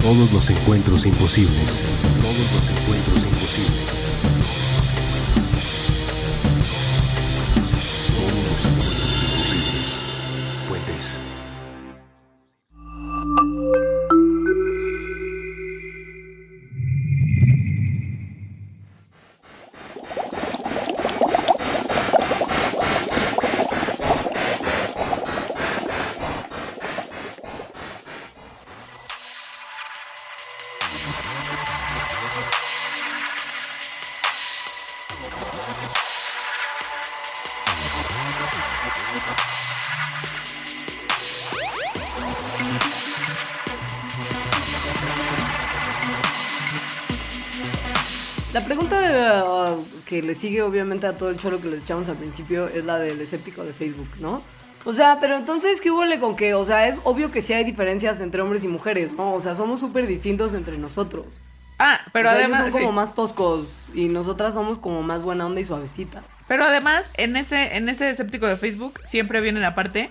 [0.00, 1.82] Todos los encuentros imposibles.
[2.20, 3.91] Todos los encuentros imposibles.
[50.22, 52.96] Que le sigue obviamente a todo el choro que les echamos al principio es la
[52.98, 54.40] del escéptico de Facebook, ¿no?
[54.84, 56.54] O sea, pero entonces, ¿qué huele con que?
[56.54, 59.34] O sea, es obvio que sí hay diferencias entre hombres y mujeres, ¿no?
[59.34, 61.40] O sea, somos súper distintos entre nosotros.
[61.78, 62.62] Ah, pero O sea, ellos además.
[62.62, 62.94] son como sí.
[62.94, 66.24] más toscos y nosotras somos como más buena onda y suavecitas.
[66.46, 70.10] Pero además, en ese, en ese escéptico de Facebook siempre viene la parte.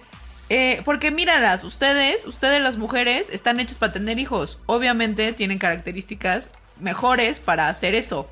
[0.50, 4.60] eh, porque míralas, ustedes, ustedes las mujeres, están hechas para tener hijos.
[4.65, 8.30] Obviamente tienen características mejores para hacer eso.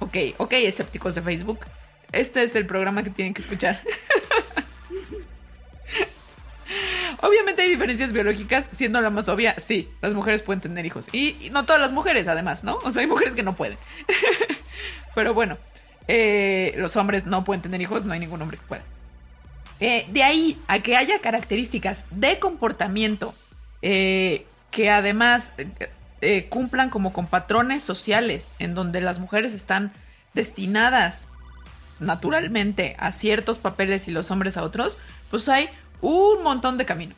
[0.00, 1.60] Ok, ok, escépticos de Facebook.
[2.10, 3.80] Este es el programa que tienen que escuchar.
[7.22, 11.08] Obviamente hay diferencias biológicas, siendo la más obvia, sí, las mujeres pueden tener hijos.
[11.12, 12.78] Y, no todas las mujeres, además, ¿no?
[12.82, 13.76] O sea, hay mujeres que no pueden.
[15.14, 15.58] Pero bueno,
[16.08, 18.82] eh, los hombres no pueden tener hijos, no hay ningún hombre que pueda.
[19.80, 23.34] Eh, de ahí a que haya características de comportamiento
[23.82, 25.52] eh, que además
[26.20, 29.92] eh, cumplan como con patrones sociales en donde las mujeres están
[30.34, 31.28] destinadas
[31.98, 34.98] naturalmente a ciertos papeles y los hombres a otros,
[35.30, 35.68] pues hay
[36.00, 37.14] un montón de camino.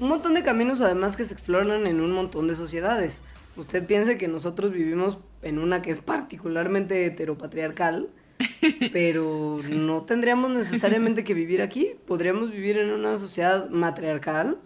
[0.00, 3.22] Un montón de caminos además que se exploran en un montón de sociedades.
[3.56, 8.08] Usted piense que nosotros vivimos en una que es particularmente heteropatriarcal,
[8.92, 11.90] pero no tendríamos necesariamente que vivir aquí.
[12.06, 14.58] Podríamos vivir en una sociedad matriarcal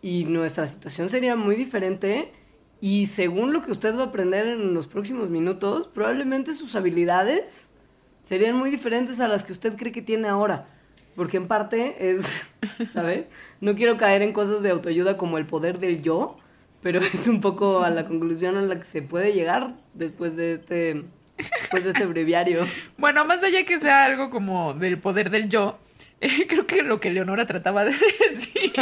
[0.00, 2.32] y nuestra situación sería muy diferente.
[2.80, 7.68] Y según lo que usted va a aprender en los próximos minutos, probablemente sus habilidades
[8.22, 10.66] serían muy diferentes a las que usted cree que tiene ahora.
[11.14, 12.48] Porque en parte es,
[12.92, 13.28] ¿sabe?
[13.60, 16.38] No quiero caer en cosas de autoayuda como el poder del yo,
[16.82, 20.54] pero es un poco a la conclusión a la que se puede llegar después de
[20.54, 21.04] este,
[21.36, 22.66] después de este breviario.
[22.96, 25.78] Bueno, más allá que sea algo como del poder del yo,
[26.20, 27.92] eh, creo que lo que Leonora trataba de
[28.30, 28.72] decir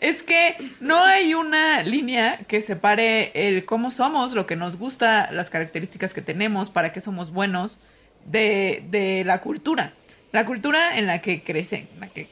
[0.00, 5.30] es que no hay una línea que separe el cómo somos, lo que nos gusta,
[5.32, 7.80] las características que tenemos, para qué somos buenos,
[8.24, 9.92] de, de la cultura.
[10.32, 12.28] La cultura en la que crecen, en la que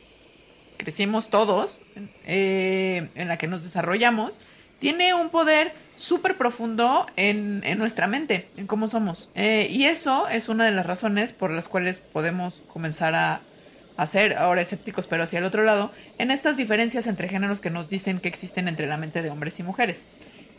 [0.77, 1.81] crecimos todos,
[2.27, 4.41] eh, en la que nos desarrollamos,
[4.79, 5.73] tiene un poder
[6.05, 9.31] súper profundo en, en nuestra mente, en cómo somos.
[9.35, 13.41] Eh, y eso es una de las razones por las cuales podemos comenzar a,
[13.97, 17.71] a ser ahora escépticos, pero hacia el otro lado, en estas diferencias entre géneros que
[17.71, 20.05] nos dicen que existen entre la mente de hombres y mujeres.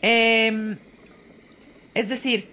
[0.02, 0.78] Eh,
[1.94, 2.50] es decir,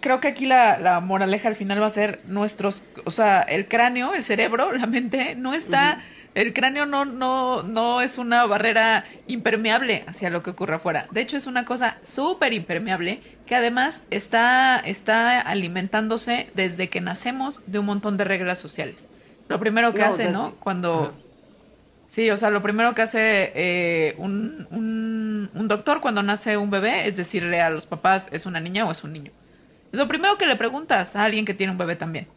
[0.00, 3.66] creo que aquí la, la, moraleja al final va a ser nuestros, o sea, el
[3.66, 6.00] cráneo, el cerebro, la mente, no está.
[6.36, 11.06] El cráneo no, no, no es una barrera impermeable hacia lo que ocurre afuera.
[11.10, 17.62] De hecho, es una cosa súper impermeable que además está, está alimentándose desde que nacemos
[17.66, 19.08] de un montón de reglas sociales.
[19.48, 20.54] Lo primero que no, hace, ¿no?
[20.56, 21.14] Cuando...
[22.08, 26.70] Sí, o sea, lo primero que hace eh, un, un, un doctor cuando nace un
[26.70, 29.32] bebé es decirle a los papás, ¿es una niña o es un niño?
[29.90, 32.28] Es lo primero que le preguntas a alguien que tiene un bebé también.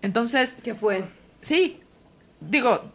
[0.00, 0.56] Entonces.
[0.64, 1.04] ¿Qué fue?
[1.42, 1.80] Sí.
[2.40, 2.90] Digo,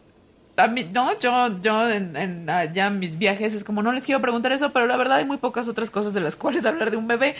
[0.68, 4.52] mí, no, yo, yo en, en ya mis viajes es como no les quiero preguntar
[4.52, 7.08] eso, pero la verdad hay muy pocas otras cosas de las cuales hablar de un
[7.08, 7.34] bebé.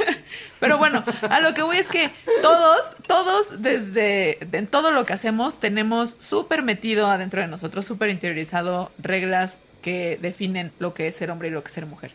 [0.60, 5.12] pero bueno, a lo que voy es que todos, todos, desde en todo lo que
[5.12, 11.16] hacemos, tenemos súper metido adentro de nosotros, súper interiorizado reglas que definen lo que es
[11.16, 12.12] ser hombre y lo que es ser mujer.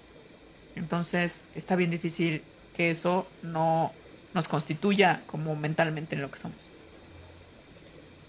[0.78, 2.42] Entonces, está bien difícil
[2.76, 3.92] que eso no
[4.34, 6.58] nos constituya como mentalmente en lo que somos.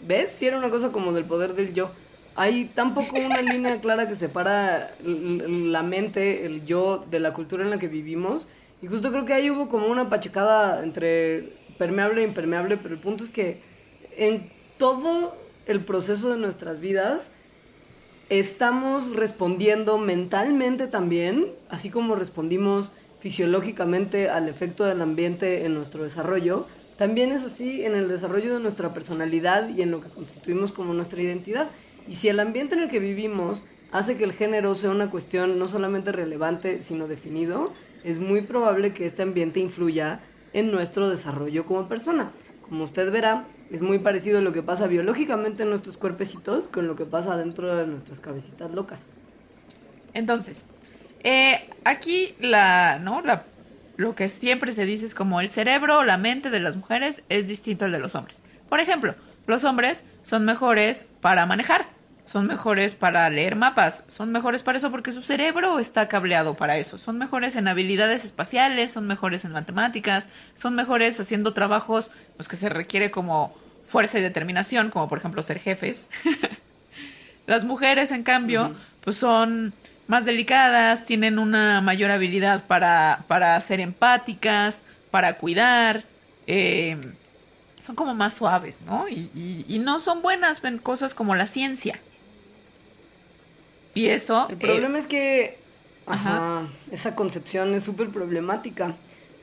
[0.01, 0.31] ¿Ves?
[0.31, 1.91] Si era una cosa como del poder del yo.
[2.38, 7.70] Hay tampoco una línea clara que separa la mente, el yo, de la cultura en
[7.70, 8.46] la que vivimos.
[8.81, 13.01] Y justo creo que ahí hubo como una pachecada entre permeable e impermeable, pero el
[13.01, 13.61] punto es que
[14.16, 17.33] en todo el proceso de nuestras vidas
[18.29, 26.68] estamos respondiendo mentalmente también, así como respondimos fisiológicamente al efecto del ambiente en nuestro desarrollo,
[26.98, 30.94] también es así en el desarrollo de nuestra personalidad y en lo que constituimos como
[30.94, 31.68] nuestra identidad.
[32.09, 35.59] Y si el ambiente en el que vivimos hace que el género sea una cuestión
[35.59, 37.73] no solamente relevante, sino definido,
[38.05, 40.21] es muy probable que este ambiente influya
[40.53, 42.33] en nuestro desarrollo como persona.
[42.62, 46.97] Como usted verá, es muy parecido lo que pasa biológicamente en nuestros cuerpecitos con lo
[46.97, 49.09] que pasa dentro de nuestras cabecitas locas.
[50.14, 50.66] Entonces,
[51.23, 52.35] eh, aquí.
[52.40, 53.01] La,
[53.97, 57.23] lo que siempre se dice es como el cerebro o la mente de las mujeres
[57.29, 58.42] es distinto al de los hombres.
[58.68, 59.14] Por ejemplo,
[59.47, 61.87] los hombres son mejores para manejar,
[62.29, 66.77] son mejores para leer mapas, son mejores para eso porque su cerebro está cableado para
[66.77, 72.47] eso, son mejores en habilidades espaciales, son mejores en matemáticas, son mejores haciendo trabajos los
[72.47, 76.09] que se requiere como fuerza y determinación, como por ejemplo ser jefes.
[77.47, 79.73] Las mujeres, en cambio, pues son
[80.07, 86.05] más delicadas, tienen una mayor habilidad para, para ser empáticas, para cuidar,
[86.47, 86.97] eh,
[87.81, 89.09] son como más suaves, ¿no?
[89.09, 91.99] Y, y- y no son buenas en cosas como la ciencia.
[93.94, 94.46] Y eso...
[94.48, 95.59] El eh, problema es que
[96.07, 96.37] ajá.
[96.37, 98.94] ajá, esa concepción es súper problemática.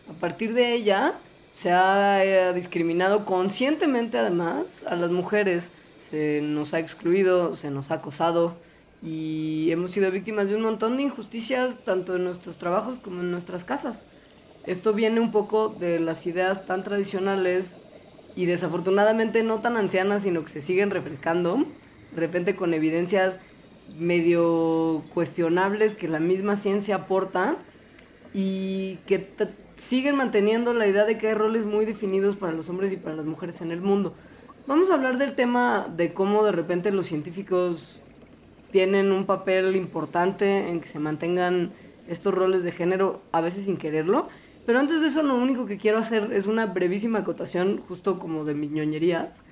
[0.10, 1.15] A partir de ella
[1.49, 5.71] se ha eh, discriminado conscientemente además a las mujeres.
[6.10, 8.55] Se nos ha excluido, se nos ha acosado
[9.01, 13.31] y hemos sido víctimas de un montón de injusticias tanto en nuestros trabajos como en
[13.31, 14.05] nuestras casas.
[14.65, 17.81] Esto viene un poco de las ideas tan tradicionales
[18.36, 21.65] y desafortunadamente no tan ancianas, sino que se siguen refrescando,
[22.13, 23.39] de repente con evidencias
[23.98, 27.56] medio cuestionables que la misma ciencia aporta
[28.34, 29.28] y que
[29.78, 33.15] siguen manteniendo la idea de que hay roles muy definidos para los hombres y para
[33.15, 34.13] las mujeres en el mundo.
[34.67, 37.98] Vamos a hablar del tema de cómo de repente los científicos
[38.71, 41.71] tienen un papel importante en que se mantengan
[42.08, 44.28] estos roles de género, a veces sin quererlo.
[44.65, 48.43] Pero antes de eso, lo único que quiero hacer es una brevísima acotación, justo como
[48.43, 49.43] de mis ñoñerías.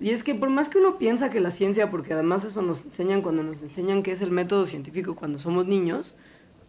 [0.00, 2.84] Y es que por más que uno piensa que la ciencia, porque además eso nos
[2.84, 6.16] enseñan cuando nos enseñan qué es el método científico cuando somos niños,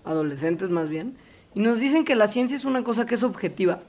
[0.04, 1.16] adolescentes más bien,
[1.56, 3.82] y nos dicen que la ciencia es una cosa que es objetiva,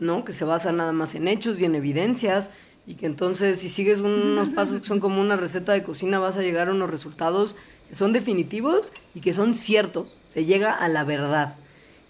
[0.00, 0.24] ¿no?
[0.24, 2.50] Que se basa nada más en hechos y en evidencias,
[2.86, 6.36] y que entonces si sigues unos pasos que son como una receta de cocina vas
[6.36, 7.54] a llegar a unos resultados
[7.88, 11.54] que son definitivos y que son ciertos, se llega a la verdad.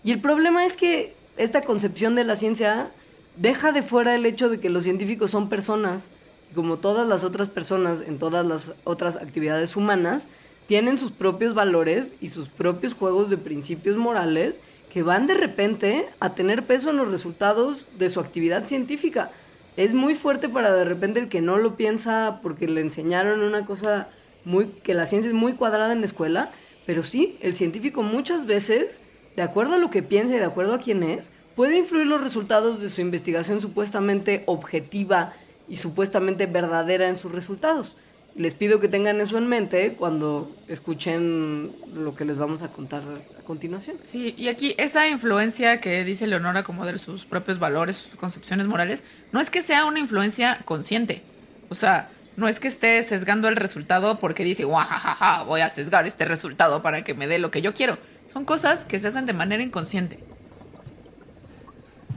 [0.02, 2.90] Y el problema es que esta concepción de la ciencia
[3.36, 6.10] deja de fuera el hecho de que los científicos son personas,
[6.54, 10.28] como todas las otras personas en todas las otras actividades humanas,
[10.66, 14.60] tienen sus propios valores y sus propios juegos de principios morales
[14.92, 19.30] que van de repente a tener peso en los resultados de su actividad científica.
[19.76, 23.64] Es muy fuerte para de repente el que no lo piensa porque le enseñaron una
[23.64, 24.08] cosa
[24.44, 26.50] muy que la ciencia es muy cuadrada en la escuela,
[26.84, 29.00] pero sí, el científico muchas veces,
[29.36, 32.20] de acuerdo a lo que piensa y de acuerdo a quién es, puede influir los
[32.20, 35.34] resultados de su investigación supuestamente objetiva
[35.72, 37.96] y supuestamente verdadera en sus resultados.
[38.36, 43.00] Les pido que tengan eso en mente cuando escuchen lo que les vamos a contar
[43.00, 43.96] a continuación.
[44.04, 48.66] Sí, y aquí esa influencia que dice Leonora como de sus propios valores, sus concepciones
[48.66, 51.22] morales, no es que sea una influencia consciente.
[51.70, 56.06] O sea, no es que esté sesgando el resultado porque dice, guajajaja, voy a sesgar
[56.06, 57.96] este resultado para que me dé lo que yo quiero.
[58.30, 60.18] Son cosas que se hacen de manera inconsciente.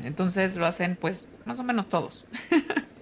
[0.03, 2.25] Entonces lo hacen pues más o menos todos.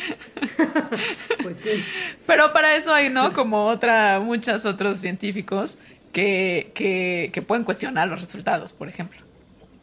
[1.42, 1.84] Pues sí.
[2.26, 3.32] Pero para eso hay, ¿no?
[3.32, 5.78] Como otra, muchos otros científicos
[6.12, 9.20] que, que, que pueden cuestionar los resultados, por ejemplo.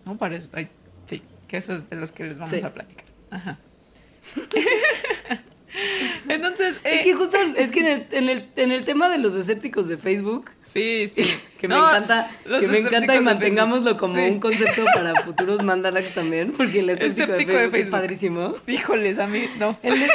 [0.05, 0.17] ¿No?
[0.17, 0.69] Para eso, hay-
[1.05, 2.61] sí, que eso es de los que les vamos Sí.
[2.63, 3.05] a platicar.
[3.31, 3.57] Ajá.
[6.29, 9.17] Entonces, eh, Es que justo, es que en el, en, el, en el tema de
[9.17, 11.23] los escépticos de Facebook, sí, sí.
[11.59, 13.99] que me No, encanta, que me encanta y mantengámoslo Facebook.
[13.99, 14.21] como Sí.
[14.31, 17.91] un concepto para futuros mandalax también, porque el escéptico, Escéptico de, de Facebook es Facebook.
[17.91, 18.55] padrísimo.
[18.67, 19.77] Híjoles, a mí, no.
[19.83, 20.11] El es,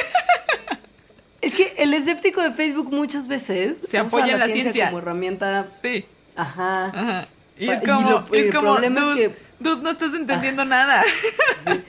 [1.40, 4.86] es que el escéptico de Facebook muchas veces Se apoya en la ciencia.
[4.86, 5.66] como herramienta.
[5.70, 6.04] Sí.
[6.36, 6.86] Ajá.
[6.86, 7.26] Ajá.
[7.58, 9.82] Y Pa- es y como, lo- y es el como, problema es dude, que- dude,
[9.82, 11.04] no estás entendiendo nada.
[11.66, 11.80] Sí.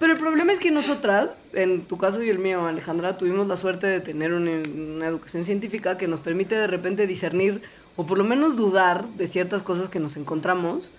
[0.00, 3.58] Pero el problema es que nosotras, en tu caso y el mío, Alejandra, tuvimos la
[3.58, 7.60] suerte de tener una, una educación científica que nos permite de repente discernir
[7.96, 10.90] o por lo menos dudar de ciertas cosas que nos encontramos,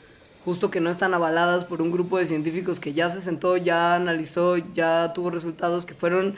[0.45, 3.95] justo que no están avaladas por un grupo de científicos que ya se sentó, ya
[3.95, 6.35] analizó, ya tuvo resultados que fueron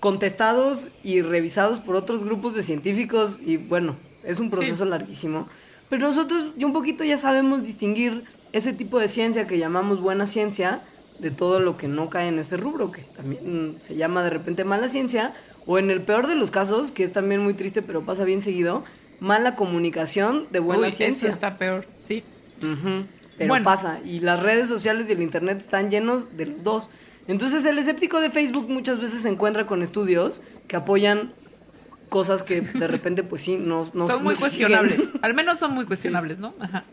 [0.00, 5.50] contestados y revisados por otros grupos de científicos y bueno, es un proceso larguísimo.
[5.90, 10.26] Pero nosotros ya un poquito ya sabemos distinguir ese tipo de ciencia que llamamos buena
[10.26, 10.82] ciencia
[11.20, 14.64] de todo lo que no cae en ese rubro, que también se llama de repente
[14.64, 15.34] mala ciencia,
[15.66, 18.40] o en el peor de los casos, que es también muy triste pero pasa bien
[18.42, 18.84] seguido,
[19.20, 21.28] mala comunicación de buena Uy, ciencia.
[21.28, 22.24] Eso está peor, sí.
[22.60, 23.64] Pero Bueno.
[23.64, 26.90] pasa, y las redes sociales y el internet están llenos de los dos.
[27.28, 31.32] Entonces el escéptico de Facebook muchas veces se encuentra con estudios que apoyan
[32.08, 35.00] cosas que de repente pues sí, no, no son muy no cuestionables.
[35.00, 35.18] siguen.
[35.22, 36.54] Al menos son muy cuestionables, ¿no?
[36.58, 36.84] Ajá.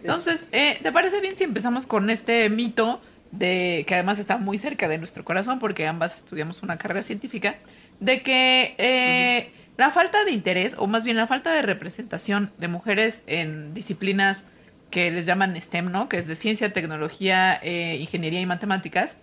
[0.00, 3.00] Entonces, eh, ¿te parece bien si empezamos con este mito
[3.32, 7.56] de que además está muy cerca de nuestro corazón porque ambas estudiamos una carrera científica
[8.00, 12.68] de que eh, la falta de interés o más bien la falta de representación de
[12.68, 14.44] mujeres en disciplinas
[14.90, 16.08] que les llaman STEM, ¿no?
[16.08, 19.18] Que es de ciencia, tecnología, eh, ingeniería y matemáticas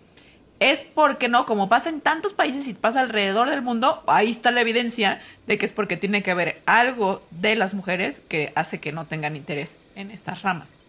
[0.64, 4.50] es porque no, como pasa en tantos países y pasa alrededor del mundo, ahí está
[4.50, 8.80] la evidencia de que es porque tiene que haber algo de las mujeres que hace
[8.80, 10.80] que no tengan interés en estas ramas.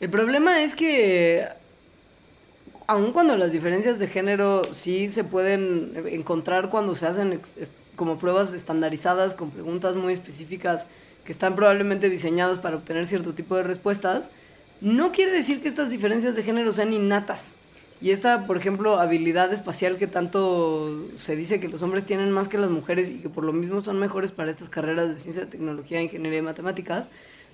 [0.00, 1.48] El problema es que
[2.90, 7.40] aun cuando las diferencias de género sí se pueden encontrar cuando se hacen
[7.94, 10.88] como pruebas estandarizadas con preguntas muy específicas
[11.24, 14.30] que están probablemente diseñadas para obtener cierto tipo de respuestas,
[14.80, 17.54] no quiere decir que estas diferencias de género sean innatas.
[18.00, 22.48] Y esta, por ejemplo, habilidad espacial que tanto se dice que los hombres tienen más
[22.48, 25.48] que las mujeres y que por lo mismo son mejores para estas carreras de ciencia,
[25.48, 27.10] tecnología, ingeniería y matemáticas,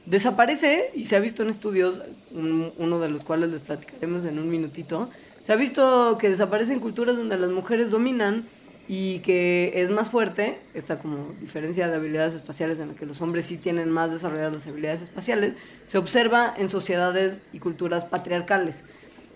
[0.07, 4.39] desaparece y se ha visto en estudios, un- uno de los cuales les platicaremos en
[4.39, 5.11] un minutito,
[5.47, 8.45] se ha visto que desaparece en culturas donde las mujeres dominan
[8.89, 13.21] y que es más fuerte, esta como diferencia de habilidades espaciales en la que los
[13.21, 15.55] hombres sí tienen más desarrolladas las habilidades espaciales,
[15.87, 18.83] se observa en sociedades y culturas patriarcales.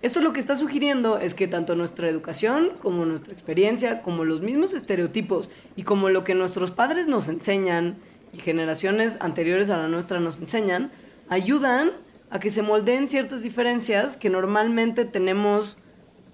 [0.02, 4.40] Esto lo que está sugiriendo es que tanto nuestra educación como nuestra experiencia, como los
[4.40, 7.94] mismos estereotipos y como lo que nuestros padres nos enseñan
[8.32, 10.90] y generaciones anteriores a la nuestra nos enseñan,
[11.28, 11.92] ayudan
[12.30, 15.78] a que se moldeen ciertas diferencias que normalmente tenemos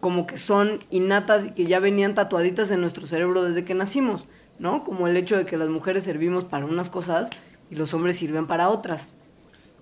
[0.07, 4.27] como que son innatas y que ya venían tatuaditas en nuestro cerebro desde que nacimos,
[4.61, 4.85] ¿no?
[4.85, 7.29] Como el hecho de que las mujeres servimos para unas cosas
[7.73, 9.15] y los hombres sirven para otras.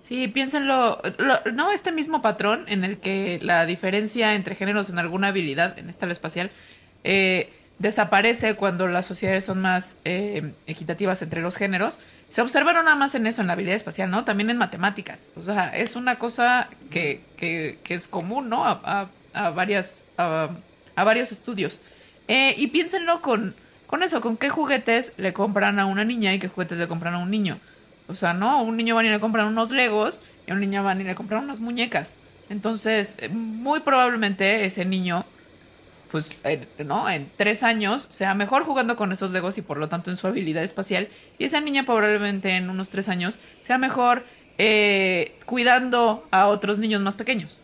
[0.01, 4.97] Sí, piénsenlo, lo- no este mismo patrón en el que la diferencia entre géneros en
[4.97, 6.49] alguna habilidad, en esta espacial,
[7.03, 11.99] eh, desaparece cuando las sociedades son más eh, equitativas entre los géneros.
[12.29, 14.23] Se observa no nada más en eso, en la habilidad espacial, ¿no?
[14.25, 15.29] También en matemáticas.
[15.35, 18.65] O sea, es una cosa que, que, es común, ¿no?
[19.35, 20.49] A varias, a,
[20.95, 21.81] varios estudios.
[22.27, 23.53] Eh, y piénsenlo con,
[23.85, 27.13] con eso, con qué juguetes le compran a una niña y qué juguetes le compran
[27.13, 27.59] a un niño.
[28.07, 28.61] O sea, ¿no?
[28.61, 31.15] Un niño van y le compran unos legos y a un niño van y le
[31.15, 32.15] compran unas muñecas.
[32.49, 35.25] Entonces, eh, muy probablemente ese niño,
[36.11, 37.09] pues, eh, ¿no?
[37.09, 40.27] En tres años sea mejor jugando con esos legos y por lo tanto en su
[40.27, 41.09] habilidad espacial.
[41.39, 44.23] Y esa niña probablemente en unos tres años sea mejor
[44.57, 47.59] eh, cuidando a otros niños más pequeños.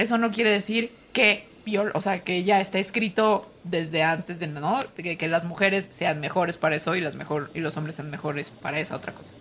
[0.00, 1.48] Eso no quiere decir que
[1.94, 4.80] o sea, que ya está escrito desde antes de, ¿no?
[4.96, 8.10] Que, que las mujeres sean mejores para eso y las mejor y los hombres sean
[8.10, 9.34] mejores para esa otra cosa.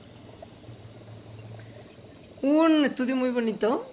[2.41, 3.89] Un estudio muy bonito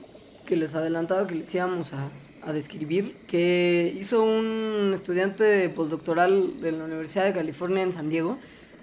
[0.46, 2.08] que les adelantaba que les íbamos a,
[2.42, 8.38] a describir, que hizo un estudiante postdoctoral de la Universidad de California en San Diego,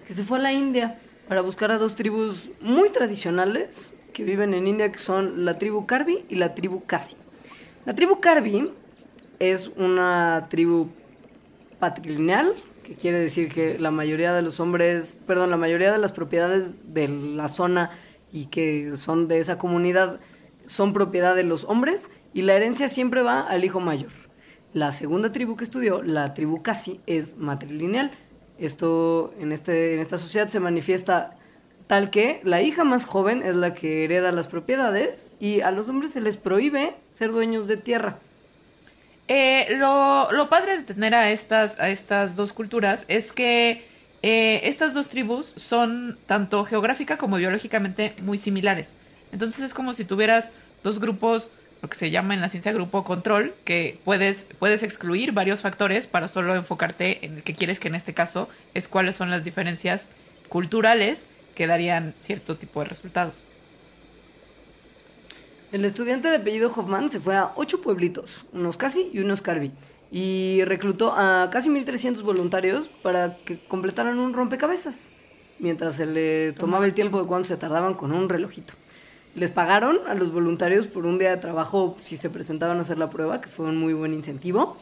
[0.07, 4.53] que se fue a la India para buscar a dos tribus muy tradicionales que viven
[4.53, 7.15] en India, que son la tribu Karbi y la tribu Kasi.
[7.83, 8.71] La tribu Karbi
[9.39, 10.89] es una tribu
[11.79, 12.53] patrilineal,
[12.83, 16.93] que quiere decir que la mayoría de los hombres, perdón, la mayoría de las propiedades
[16.93, 17.89] de la zona
[18.31, 20.19] y que son de esa comunidad
[20.67, 24.11] son propiedad de los hombres y la herencia siempre va al hijo mayor.
[24.73, 28.11] La segunda tribu que estudió, la tribu Kasi, es matrilineal.
[28.59, 31.35] Esto en, este, en esta sociedad se manifiesta
[31.91, 35.89] tal que la hija más joven es la que hereda las propiedades y a los
[35.89, 38.17] hombres se les prohíbe ser dueños de tierra.
[39.27, 43.83] Eh, lo, lo padre de tener a estas, a estas dos culturas es que
[44.21, 48.93] eh, estas dos tribus son tanto geográfica como biológicamente muy similares.
[49.33, 50.53] Entonces es como si tuvieras
[50.85, 55.33] dos grupos, lo que se llama en la ciencia grupo control, que puedes, puedes excluir
[55.33, 59.17] varios factores para solo enfocarte en el que quieres que en este caso es cuáles
[59.17, 60.07] son las diferencias
[60.47, 63.45] culturales que darían cierto tipo de resultados.
[65.71, 69.71] El estudiante de apellido Hoffman se fue a ocho pueblitos, unos casi y unos Carby,
[70.11, 75.11] y reclutó a casi 1.300 voluntarios para que completaran un rompecabezas,
[75.59, 78.73] mientras se le tomaba el tiempo de cuánto se tardaban con un relojito.
[79.33, 82.97] Les pagaron a los voluntarios por un día de trabajo si se presentaban a hacer
[82.97, 84.77] la prueba, que fue un muy buen incentivo.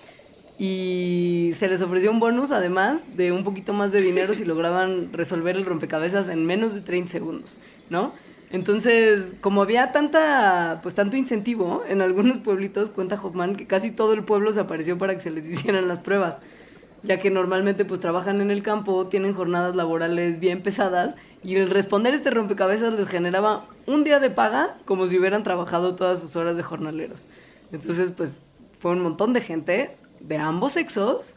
[0.59, 5.11] Y se les ofreció un bonus además de un poquito más de dinero si lograban
[5.13, 8.11] resolver el rompecabezas en menos de 30 segundos, ¿no?
[8.51, 14.13] Entonces, como había tanta, pues tanto incentivo en algunos pueblitos, cuenta Hoffman que casi todo
[14.13, 16.39] el pueblo se apareció para que se les hicieran las pruebas,
[17.03, 21.69] ya que normalmente pues trabajan en el campo, tienen jornadas laborales bien pesadas y el
[21.69, 26.35] responder este rompecabezas les generaba un día de paga como si hubieran trabajado todas sus
[26.35, 27.29] horas de jornaleros.
[27.71, 28.41] Entonces, pues
[28.79, 31.35] fue un montón de gente de ambos sexos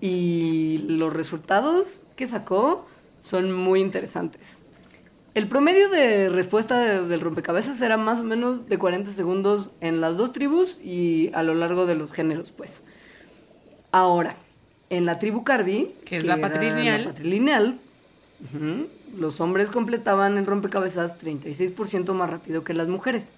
[0.00, 2.86] y los resultados que sacó
[3.20, 4.58] son muy interesantes.
[5.34, 10.00] El promedio de respuesta de- del rompecabezas era más o menos de 40 segundos en
[10.00, 12.82] las dos tribus y a lo largo de los géneros, pues.
[13.90, 14.36] Ahora,
[14.90, 17.04] en la tribu Carby, Que es la patrilineal.
[17.04, 17.78] la patrilineal,
[18.44, 18.86] ujú,
[19.18, 23.32] los hombres completaban el rompecabezas 36% más rápido que las mujeres.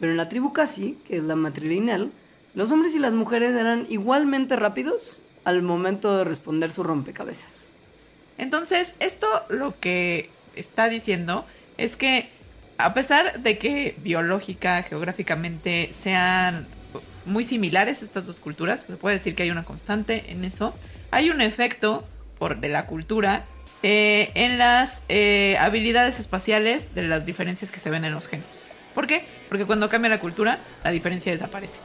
[0.00, 2.10] Pero en la tribu Casi, que es la matrilineal,
[2.56, 7.70] los hombres y las mujeres eran igualmente rápidos al momento de responder su rompecabezas.
[8.38, 11.44] Entonces, esto lo que está diciendo
[11.76, 12.30] es que
[12.78, 16.66] a pesar de que biológica, geográficamente sean
[17.26, 20.74] muy similares estas dos culturas, se puede decir que hay una constante en eso,
[21.10, 23.44] hay un efecto por, de la cultura
[23.82, 28.62] eh, en las eh, habilidades espaciales de las diferencias que se ven en los géneros.
[28.94, 29.26] ¿Por qué?
[29.50, 31.80] Porque cuando cambia la cultura, la diferencia desaparece.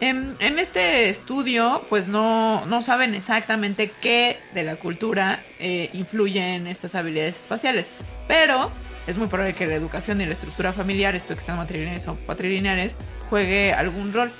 [0.00, 6.66] En, este estudio, pues no, no saben exactamente qué de la cultura eh, influye en
[6.66, 7.90] estas habilidades espaciales,
[8.26, 8.70] pero
[9.06, 12.14] es muy probable que la educación y la estructura familiar, esto que están matrilineales o
[12.14, 12.96] patrilineales,
[13.28, 14.32] juegue algún rol.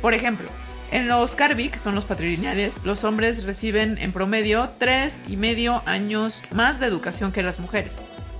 [0.00, 0.48] Por ejemplo,
[0.92, 5.82] en los Carby, que son los patrilineales, los hombres reciben en promedio tres y medio
[5.84, 7.96] años más de educación que las mujeres,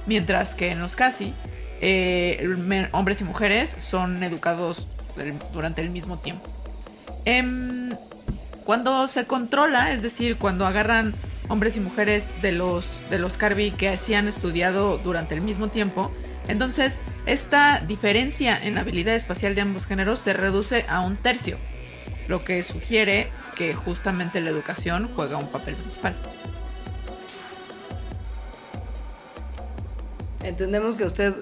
[0.06, 1.34] mientras que en los Casi,
[1.80, 4.86] eh, hombres y mujeres son educados
[5.52, 6.57] durante el mismo tiempo.
[7.24, 7.90] Em,
[8.64, 11.14] cuando se controla, es decir, cuando agarran
[11.48, 15.68] hombres y mujeres de los, de los Carby que se han estudiado durante el mismo
[15.68, 16.12] tiempo,
[16.48, 21.58] entonces esta diferencia en la habilidad espacial de ambos géneros se reduce a un tercio,
[22.26, 26.14] lo que sugiere que justamente la educación juega un papel principal.
[30.42, 31.34] Entendemos que a usted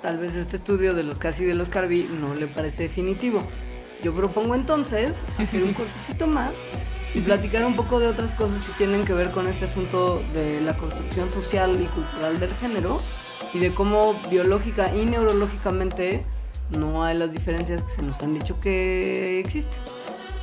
[0.00, 3.46] tal vez este estudio de los casi de los Carby no le parece definitivo.
[4.02, 6.52] Yo propongo entonces hacer un cortecito más
[7.14, 10.60] y platicar un poco de otras cosas que tienen que ver con este asunto de
[10.60, 13.00] la construcción social y cultural del género
[13.52, 16.24] y de cómo biológica y neurológicamente
[16.70, 19.80] no hay las diferencias que se nos han dicho que existen.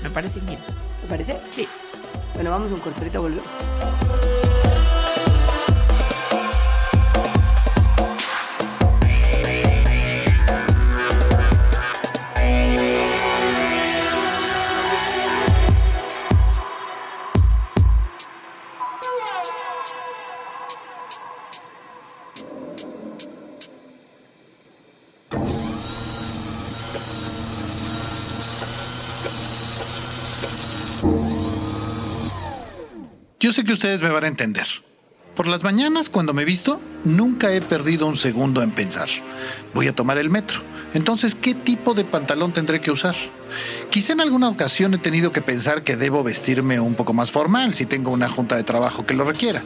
[0.01, 0.59] Me parece bien.
[1.01, 1.39] ¿Te parece?
[1.51, 1.67] Sí.
[2.33, 4.04] Bueno, vamos a un corte, ahorita volvemos.
[33.45, 34.65] Yo sé que ustedes me van a entender.
[35.35, 39.07] Por las mañanas, cuando me visto, nunca he perdido un segundo en pensar.
[39.75, 40.61] Voy a tomar el metro.
[40.95, 43.13] Entonces, ¿qué tipo de pantalón tendré que usar?
[43.91, 47.75] Quizá en alguna ocasión he tenido que pensar que debo vestirme un poco más formal
[47.75, 49.61] si tengo una junta de trabajo que lo requiera.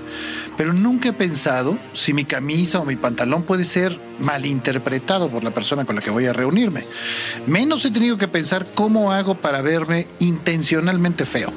[0.57, 5.51] Pero nunca he pensado si mi camisa o mi pantalón puede ser malinterpretado por la
[5.51, 6.85] persona con la que voy a reunirme.
[7.47, 11.53] Menos he tenido que pensar cómo hago para verme intencionalmente feo.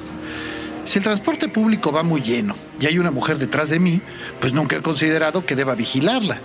[0.85, 4.01] Si el transporte público va muy lleno y hay una mujer detrás de mí,
[4.41, 6.41] pues nunca he considerado que deba vigilarla.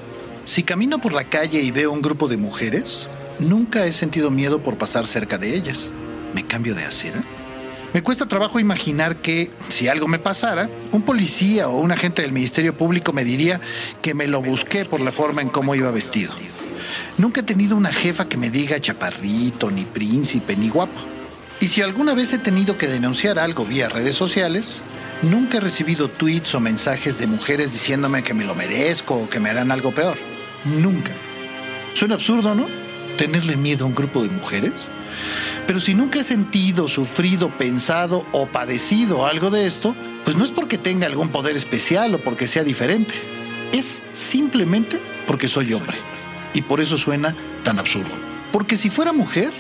[0.45, 3.07] Si camino por la calle y veo un grupo de mujeres,
[3.39, 5.88] nunca he sentido miedo por pasar cerca de ellas.
[6.33, 7.23] ¿Me cambio de acera?
[7.93, 12.31] Me cuesta trabajo imaginar que, si algo me pasara, un policía o un agente del
[12.31, 13.59] Ministerio Público me diría
[14.01, 16.33] que me lo busqué por la forma en cómo iba vestido.
[17.17, 21.16] Nunca he tenido una jefa que me diga chaparrito, ni príncipe, ni guapo.
[21.60, 24.84] Y si alguna vez he tenido que denunciar algo vía redes sociales,
[25.24, 29.39] nunca he recibido tweets o mensajes de mujeres diciéndome que me lo merezco o que
[29.39, 30.18] me harán algo peor.
[30.66, 31.14] Nunca.
[31.95, 32.68] Suena absurdo, ¿no?
[33.18, 34.88] Tenerle miedo a un grupo de mujeres.
[35.66, 40.51] Pero si nunca he sentido, sufrido, pensado o padecido algo de esto, pues no es
[40.51, 43.16] porque tenga algún poder especial o porque sea diferente.
[43.72, 45.97] Es simplemente porque soy hombre.
[46.53, 47.34] Y por eso suena
[47.64, 48.12] tan absurdo.
[48.51, 49.51] Porque si fuera mujer,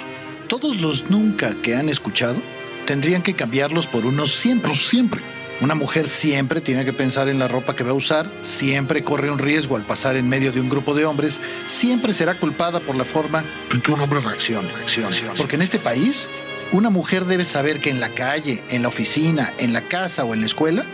[0.47, 2.41] todos los nunca que han escuchado
[2.85, 4.73] tendrían que cambiarlos por unos siempre.
[4.75, 5.21] siempre.
[5.59, 9.31] Una mujer siempre tiene que pensar en la ropa que va a usar, siempre corre
[9.31, 12.95] un riesgo al pasar en medio de un grupo de hombres, siempre será culpada por
[12.95, 13.43] la forma
[13.73, 15.33] en que un hombre reacciona, reacciona.
[15.35, 16.29] Porque en este país
[16.71, 20.33] una mujer debe saber que en la calle, en la oficina, en la casa o
[20.33, 20.85] en la escuela,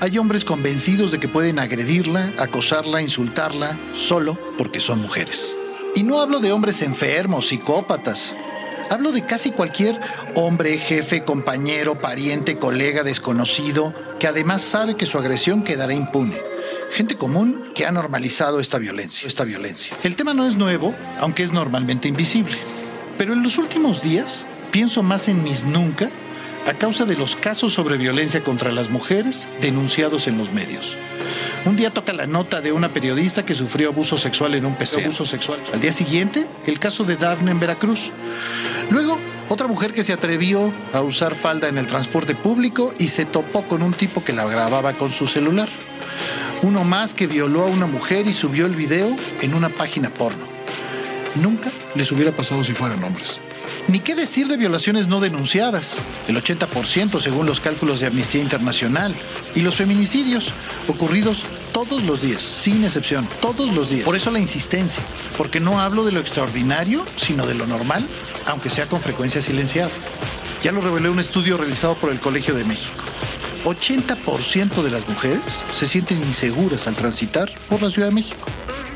[0.00, 5.54] hay hombres convencidos de que pueden agredirla, acosarla, insultarla, solo porque son mujeres.
[5.94, 8.34] Y no hablo de hombres enfermos, psicópatas.
[8.90, 9.98] Hablo de casi cualquier
[10.34, 16.40] hombre, jefe, compañero, pariente, colega, desconocido, que además sabe que su agresión quedará impune.
[16.90, 19.96] Gente común que ha normalizado esta violencia, esta violencia.
[20.02, 22.56] El tema no es nuevo, aunque es normalmente invisible.
[23.16, 26.10] Pero en los últimos días pienso más en mis nunca
[26.66, 30.96] a causa de los casos sobre violencia contra las mujeres denunciados en los medios.
[31.64, 35.04] Un día toca la nota de una periodista que sufrió abuso sexual en un PC.
[35.04, 35.58] Abuso sexual.
[35.72, 38.10] Al día siguiente, el caso de Daphne en Veracruz.
[38.90, 43.24] Luego, otra mujer que se atrevió a usar falda en el transporte público y se
[43.24, 45.68] topó con un tipo que la grababa con su celular.
[46.62, 50.44] Uno más que violó a una mujer y subió el video en una página porno.
[51.36, 53.51] Nunca les hubiera pasado si fueran hombres.
[53.88, 59.14] Ni qué decir de violaciones no denunciadas, el 80% según los cálculos de Amnistía Internacional,
[59.54, 60.52] y los feminicidios,
[60.86, 64.04] ocurridos todos los días, sin excepción, todos los días.
[64.04, 65.02] Por eso la insistencia,
[65.36, 68.06] porque no hablo de lo extraordinario, sino de lo normal,
[68.46, 69.90] aunque sea con frecuencia silenciado.
[70.62, 73.02] Ya lo reveló un estudio realizado por el Colegio de México.
[73.64, 78.46] 80% de las mujeres se sienten inseguras al transitar por la Ciudad de México.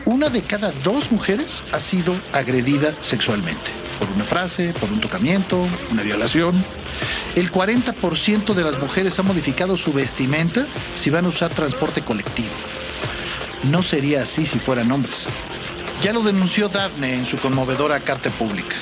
[0.07, 5.69] Una de cada dos mujeres ha sido agredida sexualmente por una frase, por un tocamiento,
[5.91, 6.65] una violación.
[7.35, 12.55] El 40% de las mujeres ha modificado su vestimenta si van a usar transporte colectivo.
[13.65, 15.27] No sería así si fueran hombres.
[16.03, 18.77] Ya lo denunció Daphne en su conmovedora carta pública.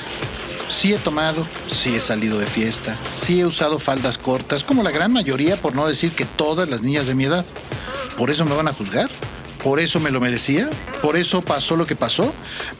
[0.69, 4.91] Sí he tomado, sí he salido de fiesta, sí he usado faldas cortas, como la
[4.91, 7.45] gran mayoría, por no decir que todas las niñas de mi edad.
[8.15, 9.09] ¿Por eso me van a juzgar?
[9.65, 10.69] ¿Por eso me lo merecía?
[11.01, 12.31] ¿Por eso pasó lo que pasó?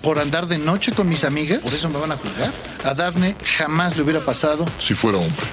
[0.03, 1.61] ¿Por andar de noche con mis amigas?
[1.61, 2.53] ¿Por eso me van a juzgar?
[2.83, 5.47] A Daphne jamás le hubiera pasado si fuera hombre.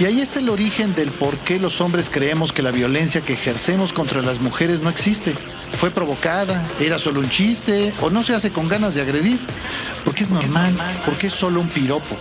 [0.00, 3.34] Y ahí está el origen del por qué los hombres creemos que la violencia que
[3.34, 5.32] ejercemos contra las mujeres no existe.
[5.74, 9.38] Fue provocada, era solo un chiste o no se hace con ganas de agredir.
[10.04, 10.76] Porque es normal,
[11.06, 12.16] porque es solo un piropo.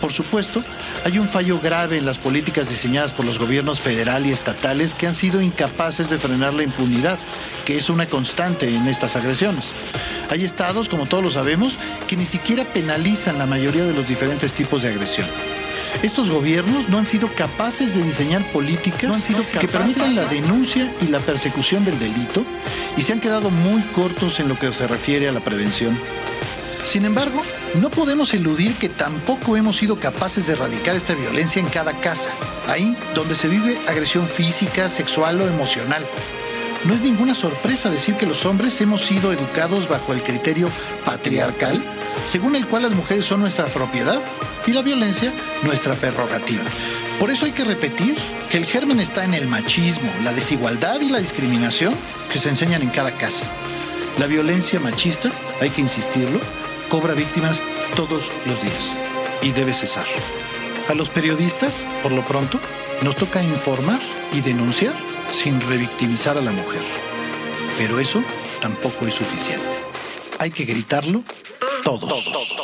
[0.00, 0.62] Por supuesto,
[1.04, 5.06] hay un fallo grave en las políticas diseñadas por los gobiernos federal y estatales que
[5.06, 7.18] han sido incapaces de frenar la impunidad,
[7.64, 9.74] que es una constante en estas agresiones.
[10.30, 14.54] Hay estados, como todos lo sabemos, que ni siquiera penalizan la mayoría de los diferentes
[14.54, 15.26] tipos de agresión.
[16.02, 19.24] Estos gobiernos no han sido capaces de diseñar políticas
[19.60, 22.42] que permitan la denuncia y la persecución del delito
[22.96, 25.98] y se han quedado muy cortos en lo que se refiere a la prevención.
[26.84, 27.42] Sin embargo,
[27.80, 32.30] no podemos eludir que tampoco hemos sido capaces de erradicar esta violencia en cada casa,
[32.68, 36.04] ahí donde se vive agresión física, sexual o emocional.
[36.84, 40.68] No es ninguna sorpresa decir que los hombres hemos sido educados bajo el criterio
[41.04, 41.82] patriarcal,
[42.26, 44.20] según el cual las mujeres son nuestra propiedad
[44.66, 46.64] y la violencia nuestra prerrogativa.
[47.20, 48.16] Por eso hay que repetir
[48.50, 51.94] que el germen está en el machismo, la desigualdad y la discriminación
[52.32, 53.44] que se enseñan en cada casa.
[54.18, 55.30] La violencia machista,
[55.60, 56.40] hay que insistirlo,
[56.92, 57.62] cobra víctimas
[57.96, 58.98] todos los días
[59.40, 60.04] y debe cesar.
[60.90, 62.60] A los periodistas, por lo pronto,
[63.02, 63.98] nos toca informar
[64.34, 64.94] y denunciar
[65.32, 66.82] sin revictimizar a la mujer.
[67.78, 68.22] Pero eso
[68.60, 69.74] tampoco es suficiente.
[70.38, 71.24] Hay que gritarlo
[71.82, 72.10] todos.
[72.10, 72.61] Bienvenidos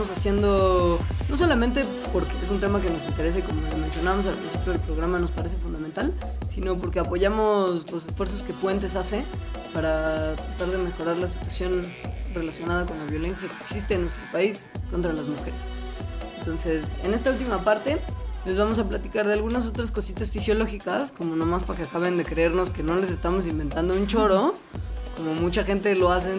[0.00, 0.98] estamos haciendo
[1.28, 4.80] no solamente porque es un tema que nos interesa y como mencionamos al principio del
[4.82, 6.14] programa nos parece fundamental,
[6.54, 9.24] sino porque apoyamos los esfuerzos que Puentes hace
[9.74, 11.82] para tratar de mejorar la situación
[12.32, 15.60] relacionada con la violencia que existe en nuestro país contra las mujeres.
[16.38, 17.98] Entonces, en esta última parte
[18.46, 22.24] les vamos a platicar de algunas otras cositas fisiológicas, como nomás para que acaben de
[22.24, 24.54] creernos que no les estamos inventando un choro,
[25.16, 26.38] como mucha gente lo hace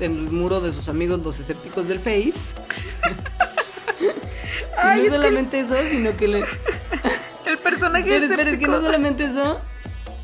[0.00, 2.34] en el muro de sus amigos los escépticos del Face.
[4.76, 6.46] Ay, y es no que- solamente eso, sino que les...
[7.46, 9.60] El personaje Espera, espera, es que no solamente eso,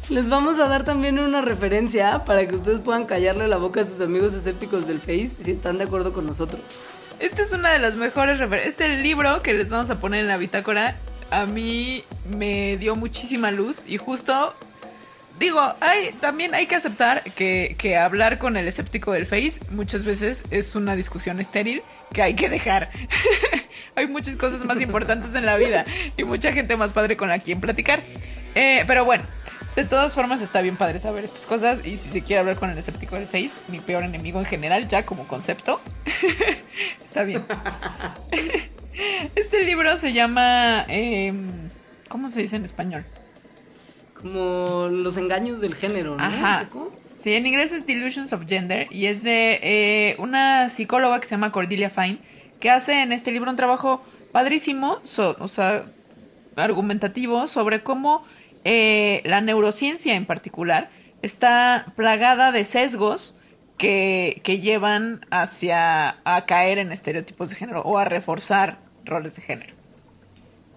[0.08, 3.86] les vamos a dar también una referencia para que ustedes puedan callarle la boca a
[3.86, 6.60] sus amigos escépticos del Face si están de acuerdo con nosotros.
[7.18, 8.70] Esta es una de las mejores referencias.
[8.72, 10.96] Este libro que les vamos a poner en la bitácora
[11.30, 12.04] a mí
[12.36, 14.54] me dio muchísima luz y justo
[15.38, 20.04] digo, hay, también hay que aceptar que, que hablar con el escéptico del Face muchas
[20.04, 21.82] veces es una discusión estéril
[22.12, 22.90] que hay que dejar.
[23.94, 25.84] hay muchas cosas más importantes en la vida
[26.16, 28.00] y mucha gente más padre con la quien platicar.
[28.54, 29.24] Eh, pero bueno,
[29.76, 32.70] de todas formas está bien padre saber estas cosas y si se quiere hablar con
[32.70, 35.80] el escéptico del Face, mi peor enemigo en general, ya como concepto,
[37.04, 37.44] está bien.
[39.36, 40.84] este libro se llama...
[40.88, 41.68] em,
[42.08, 43.04] ¿Cómo se dice en español?
[44.22, 46.22] Como los engaños del género, ¿no?
[46.22, 46.68] Ajá.
[47.14, 51.32] Sí, en inglés es Delusions of Gender y es de eh, una psicóloga que se
[51.32, 52.18] llama Cordelia Fine
[52.60, 54.02] que hace en este libro un trabajo
[54.32, 55.84] padrísimo, so- o sea,
[56.56, 58.24] argumentativo sobre cómo
[58.64, 60.90] eh, la neurociencia en particular
[61.22, 63.36] está plagada de sesgos
[63.78, 69.42] que, que llevan hacia a caer en estereotipos de género o a reforzar roles de
[69.42, 69.74] género.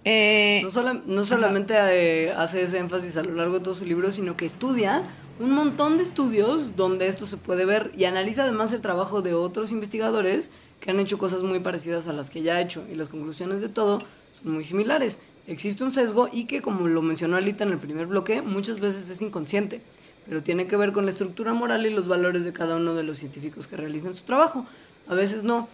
[0.04, 3.86] Eh, No, sola- no solamente eh, hace ese énfasis a lo largo de todo su
[3.86, 5.04] libro, sino que estudia
[5.40, 9.34] un montón de estudios donde esto se puede ver y analiza además el trabajo de
[9.34, 10.50] otros investigadores
[10.80, 13.62] que han hecho cosas muy parecidas a las que ya ha hecho y las conclusiones
[13.62, 14.00] de todo
[14.42, 15.20] son muy similares.
[15.48, 19.10] Existe un sesgo y que, como lo mencionó Alita en el primer bloque, muchas veces
[19.10, 19.82] es inconsciente,
[20.28, 23.04] pero tiene que ver con la estructura moral y los valores de cada uno de
[23.04, 24.66] los científicos que realizan su trabajo.
[25.08, 25.68] A veces no,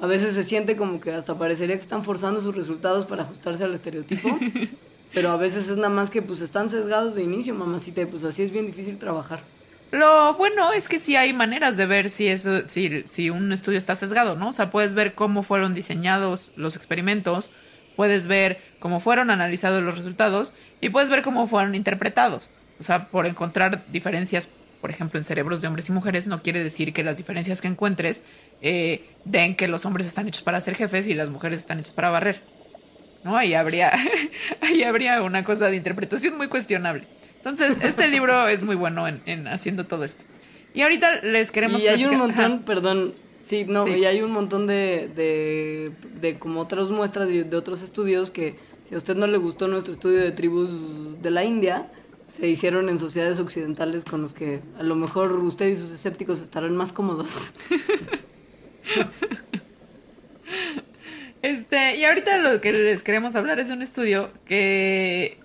[0.00, 3.64] a veces se siente como que hasta parecería que están forzando sus resultados para ajustarse
[3.64, 4.38] al estereotipo,
[5.14, 8.24] pero a veces es nada más que pues están sesgados de inicio, mamacita, y pues
[8.24, 9.40] así es bien difícil trabajar.
[9.90, 13.78] Lo bueno es que sí hay maneras de ver si eso, si, si un estudio
[13.78, 14.50] está sesgado, ¿no?
[14.50, 17.50] O sea, puedes ver cómo fueron diseñados los experimentos,
[17.96, 22.50] puedes ver cómo fueron analizados los resultados y puedes ver cómo fueron interpretados.
[22.78, 24.50] O sea, por encontrar diferencias,
[24.80, 27.68] por ejemplo, en cerebros de hombres y mujeres, no quiere decir que las diferencias que
[27.68, 28.22] encuentres
[28.62, 31.92] eh, den que los hombres están hechos para ser jefes y las mujeres están hechas
[31.94, 32.40] para barrer.
[33.24, 33.36] ¿no?
[33.36, 33.92] Ahí habría,
[34.60, 37.04] ahí habría una cosa de interpretación muy cuestionable.
[37.36, 40.24] Entonces, este libro es muy bueno en, en haciendo todo esto.
[40.74, 42.64] Y ahorita les queremos Y hay un platicar- montón, Ajá.
[42.66, 43.94] perdón, sí, no, Sí.
[43.94, 48.54] y hay un montón de, de, de como otras muestras de, de otros estudios que
[48.88, 51.90] si a usted no le gustó nuestro estudio de tribus de la India,
[52.28, 56.40] se hicieron en sociedades occidentales con los que a lo mejor usted y sus escépticos
[56.40, 57.30] estarán más cómodos.
[61.40, 65.38] Este, y ahorita lo que les queremos hablar es de un estudio que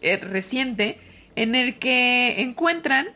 [0.00, 0.98] es reciente
[1.36, 3.06] en el que encuentran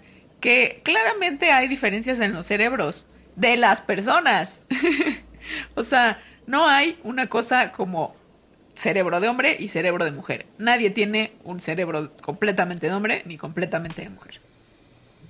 [0.40, 4.62] que claramente hay diferencias en los cerebros de las personas.
[5.74, 8.14] o sea, no hay una cosa como
[8.80, 10.46] cerebro de hombre y cerebro de mujer.
[10.58, 14.40] Nadie tiene un cerebro completamente de hombre ni completamente de mujer.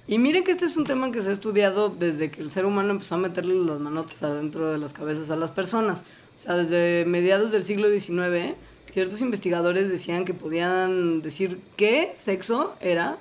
[0.06, 2.64] Y miren que este es un tema que se ha estudiado desde que el ser
[2.64, 6.04] humano empezó a meterle las manotas adentro de las cabezas a las personas.
[6.38, 8.54] O sea, desde mediados del siglo XIX,
[8.92, 13.18] ciertos investigadores decían que podían decir qué sexo era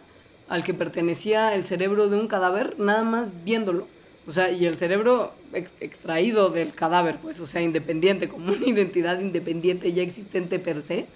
[0.48, 3.88] al que pertenecía el cerebro de un cadáver, nada más viéndolo.
[4.30, 8.66] O sea, y el cerebro ex- extraído del cadáver, pues, o sea, independiente, como una
[8.66, 11.08] identidad independiente ya existente per se.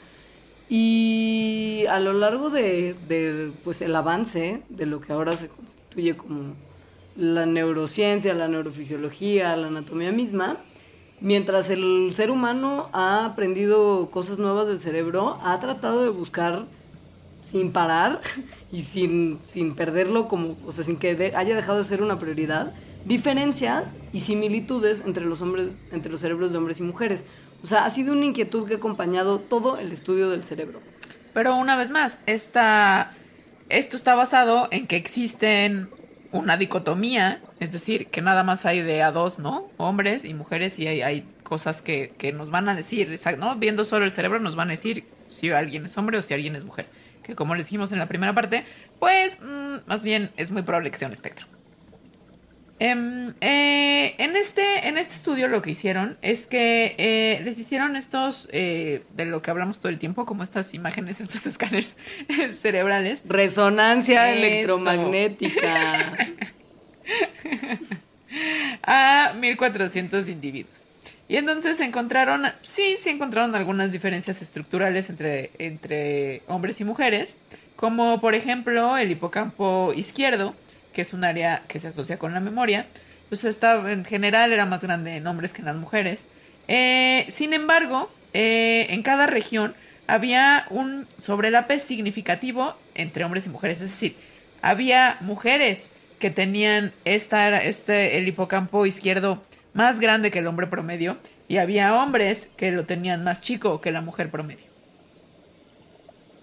[0.69, 6.17] Y a lo largo de, de, pues el avance de lo que ahora se constituye
[6.17, 6.55] como
[7.15, 10.57] la neurociencia, la neurofisiología, la anatomía misma,
[11.21, 16.65] mientras el ser humano ha aprendido cosas nuevas del cerebro, ha tratado de buscar
[17.43, 18.21] sin parar
[18.71, 22.17] y sin, sin perderlo como, o sea, sin que de- haya dejado de ser una
[22.17, 22.73] prioridad,
[23.05, 27.25] diferencias y similitudes entre los hombres, entre los cerebros de hombres y mujeres.
[27.63, 30.79] O sea, ha sido una inquietud que ha acompañado todo el estudio del cerebro.
[31.33, 33.13] Pero una vez más, esta,
[33.69, 35.89] esto está basado en que existen
[36.31, 39.69] una dicotomía, es decir, que nada más hay de a dos, ¿no?
[39.77, 43.55] Hombres y mujeres y hay, cosas que, que nos van a decir, ¿no?
[43.57, 46.55] Viendo solo el cerebro nos van a decir si alguien es hombre o si alguien
[46.55, 46.87] es mujer.
[47.21, 48.65] Que como les dijimos en la primera parte,
[48.99, 51.45] pues mm, más bien es muy probable que sea un espectro.
[52.79, 57.95] Em, eh, en, este, en este estudio lo que hicieron es que eh, les hicieron
[57.95, 61.95] estos, eh, de lo que hablamos todo el tiempo, como estas imágenes, estos escáneres
[62.59, 63.23] cerebrales.
[63.25, 64.39] Resonancia Eso.
[64.39, 66.01] electromagnética.
[68.83, 70.83] a 1400 individuos.
[71.27, 77.37] Y entonces encontraron, sí, se encontraron algunas diferencias estructurales entre, entre hombres y mujeres,
[77.75, 80.53] como por ejemplo el hipocampo izquierdo,
[80.93, 82.85] que es un área que se asocia con la memoria,
[83.29, 86.25] pues está, en general era más grande en hombres que en las mujeres.
[86.67, 89.75] Eh, sin embargo, eh, en cada región
[90.07, 94.15] había un sobrelape significativo entre hombres y mujeres, es decir,
[94.61, 95.89] había mujeres
[96.19, 101.17] que tenían esta, este, el hipocampo izquierdo más grande que el hombre promedio
[101.47, 104.65] y había hombres que lo tenían más chico que la mujer promedio.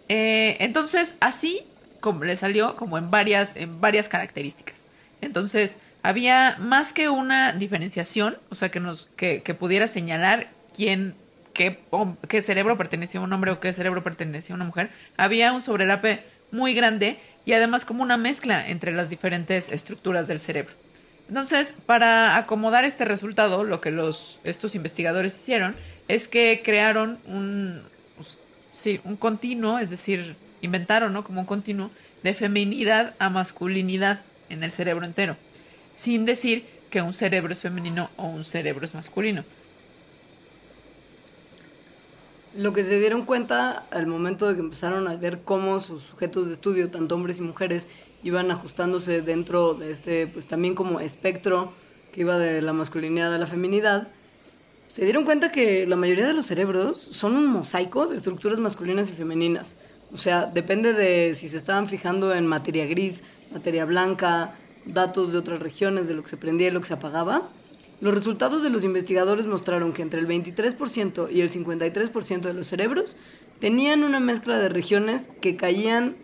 [0.09, 1.62] Eh, entonces, así,
[2.01, 4.84] como le salió como en varias, en varias características.
[5.20, 11.14] Entonces, había más que una diferenciación, o sea, que nos, que, que pudiera señalar quién,
[11.53, 11.78] qué,
[12.28, 14.90] qué cerebro pertenecía a un hombre o qué cerebro pertenecía a una mujer.
[15.16, 16.22] Había un sobrelape
[16.53, 20.74] muy grande y además como una mezcla entre las diferentes estructuras del cerebro.
[21.28, 25.76] Entonces, para acomodar este resultado, lo que los, estos investigadores hicieron
[26.09, 27.82] es que crearon un,
[28.16, 28.40] pues,
[28.72, 31.24] sí, un continuo, es decir, inventaron, ¿no?
[31.24, 31.90] Como un continuo
[32.22, 35.36] de feminidad a masculinidad en el cerebro entero,
[35.94, 39.44] sin decir que un cerebro es femenino o un cerebro es masculino.
[42.56, 46.48] Lo que se dieron cuenta al momento de que empezaron a ver cómo sus sujetos
[46.48, 47.86] de estudio, tanto hombres y mujeres,
[48.24, 51.72] iban ajustándose dentro de este, pues también como espectro
[52.12, 54.08] que iba de la masculinidad a la feminidad,
[54.88, 59.08] se dieron cuenta que la mayoría de los cerebros son un mosaico de estructuras masculinas
[59.11, 59.76] y femeninas.
[60.12, 64.54] O sea, depende de si se estaban fijando en materia gris, materia blanca,
[64.84, 67.48] datos de otras regiones, de lo que se prendía y lo que se apagaba.
[68.00, 72.66] Los resultados de los investigadores mostraron que entre el 23% y el 53% de los
[72.66, 73.16] cerebros
[73.61, 76.16] tenían una mezcla de regiones que caían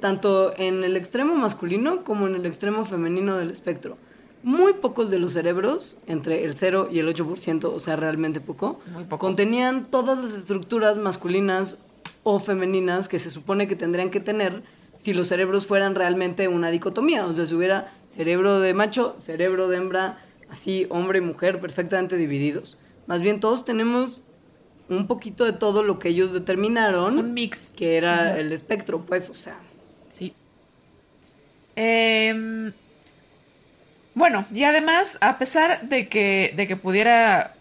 [0.00, 3.96] tanto en el extremo masculino como en el extremo femenino del espectro.
[4.42, 8.80] Muy pocos de los cerebros, entre el 0 y el 8%, o sea, realmente poco,
[8.92, 9.18] Muy poco.
[9.18, 11.78] contenían todas las estructuras masculinas
[12.28, 14.64] o femeninas que se supone que tendrían que tener
[14.96, 17.24] si los cerebros fueran realmente una dicotomía.
[17.24, 20.18] O sea, si hubiera cerebro de macho, cerebro de hembra,
[20.50, 22.78] así hombre y mujer perfectamente divididos.
[23.06, 24.20] Más bien todos tenemos
[24.88, 27.72] un poquito de todo lo que ellos determinaron Un mix.
[27.76, 29.58] que era el espectro, pues, o sea.
[30.08, 30.34] Sí.
[31.76, 32.72] Em,
[34.14, 37.54] bueno, y además, a pesar de que, de que pudiera,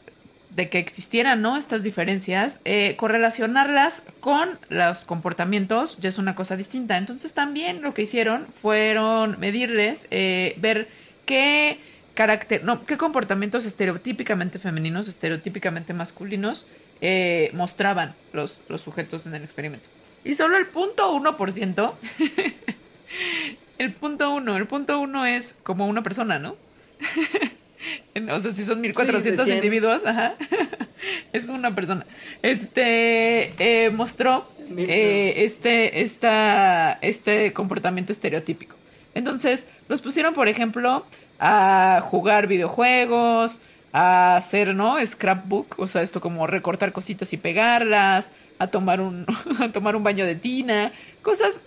[0.56, 1.58] de que existieran, ¿no?
[1.58, 6.98] Estas diferencias, eh, correlacionarlas con los comportamientos ya es una cosa distinta.
[6.98, 10.88] Entonces también lo que hicieron fueron medirles, eh, ver
[11.26, 11.80] qué
[12.14, 16.66] carácter, no, qué comportamientos estereotípicamente femeninos, estereotípicamente masculinos
[17.02, 19.90] eh, mostraban los, los sujetos en el experimento.
[20.24, 21.98] Y solo el punto uno por ciento
[23.78, 26.56] el punto uno, el punto uno es como una persona, ¿no?
[28.32, 29.66] o sea, si son 1400 Sí, de 100.
[29.66, 30.36] individuos, ajá.
[31.34, 32.06] es una persona.
[32.42, 38.76] Este eh, mostró eh, este, esta, este comportamiento estereotípico.
[39.14, 41.06] Entonces, los pusieron, por ejemplo,
[41.40, 43.62] a jugar videojuegos,
[43.94, 44.98] a hacer, ¿no?
[45.06, 49.26] Scrapbook, o sea, esto como recortar cositas y pegarlas, a tomar un,
[49.60, 51.62] a tomar un baño de tina, cosas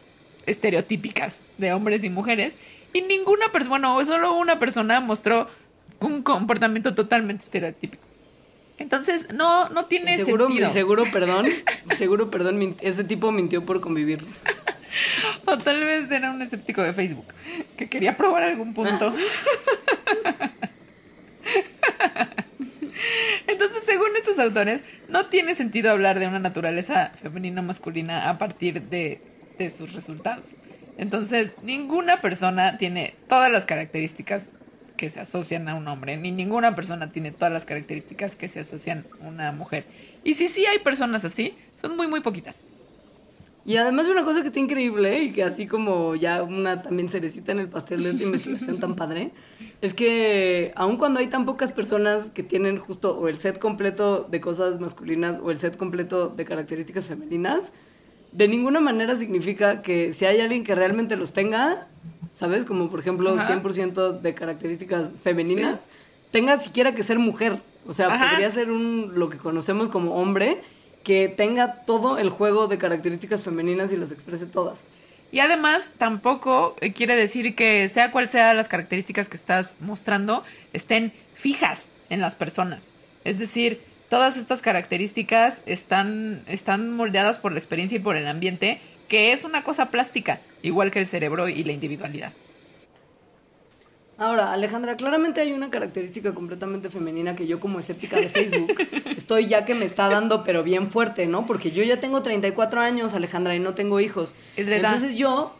[0.47, 2.57] estereotípicas de hombres y mujeres.
[2.93, 5.49] Y ninguna persona, bueno, solo una persona mostró
[6.01, 8.07] un comportamiento totalmente estereotípico.
[8.79, 10.71] Entonces, no, no tiene seguro, sentido.
[10.71, 11.47] seguro, perdón,
[11.97, 14.25] seguro, perdón, ese tipo mintió por convivir.
[15.47, 17.27] O tal vez era un escéptico de Facebook
[17.77, 19.13] que quería probar algún punto.
[23.47, 28.39] Entonces, según estos autores, no tiene sentido hablar de una naturaleza femenina o masculina a
[28.39, 29.21] partir de,
[29.59, 30.57] de sus resultados.
[30.99, 34.51] Entonces, ninguna persona tiene todas las características
[34.99, 38.61] que se asocian a un hombre, ni ninguna persona tiene todas las características que se
[38.61, 39.87] asocian a una mujer.
[40.25, 42.65] Y si sí hay personas así, son muy, muy poquitas.
[43.65, 47.53] Y además una cosa que está increíble y que así como ya una también cerecita
[47.53, 49.31] en el pastel de esta investigación tan padre,
[49.83, 54.27] es que aun cuando hay tan pocas personas que tienen justo o el set completo
[54.31, 57.73] de cosas masculinas o el set completo de características femeninas,
[58.33, 61.87] de ninguna manera significa que si hay alguien que realmente los tenga,
[62.37, 62.65] ¿sabes?
[62.65, 63.61] Como por ejemplo Ajá.
[63.63, 65.89] 100% de características femeninas,
[66.31, 67.59] tenga siquiera que ser mujer.
[67.87, 68.31] O sea, Ajá.
[68.31, 70.61] podría ser un lo que conocemos como hombre
[71.05, 74.85] que tenga todo el juego de características femeninas y las exprese todas.
[75.31, 80.43] Y además, tampoco eh, quiere decir que sea cual sea las características que estás mostrando,
[80.73, 82.93] estén fijas en las personas.
[83.25, 88.81] Es decir, todas estas características están, están moldeadas por la experiencia y por el ambiente,
[89.09, 92.33] que es una cosa plástica, igual que el cerebro y la individualidad.
[94.21, 98.75] Ahora, Alejandra, claramente hay una característica completamente femenina que yo como escéptica de Facebook
[99.17, 101.47] estoy ya que me está dando, pero bien fuerte, ¿no?
[101.47, 104.35] Porque yo ya tengo 34 años, Alejandra, y no tengo hijos.
[104.57, 104.95] Es la edad.
[104.95, 105.55] Entonces yo,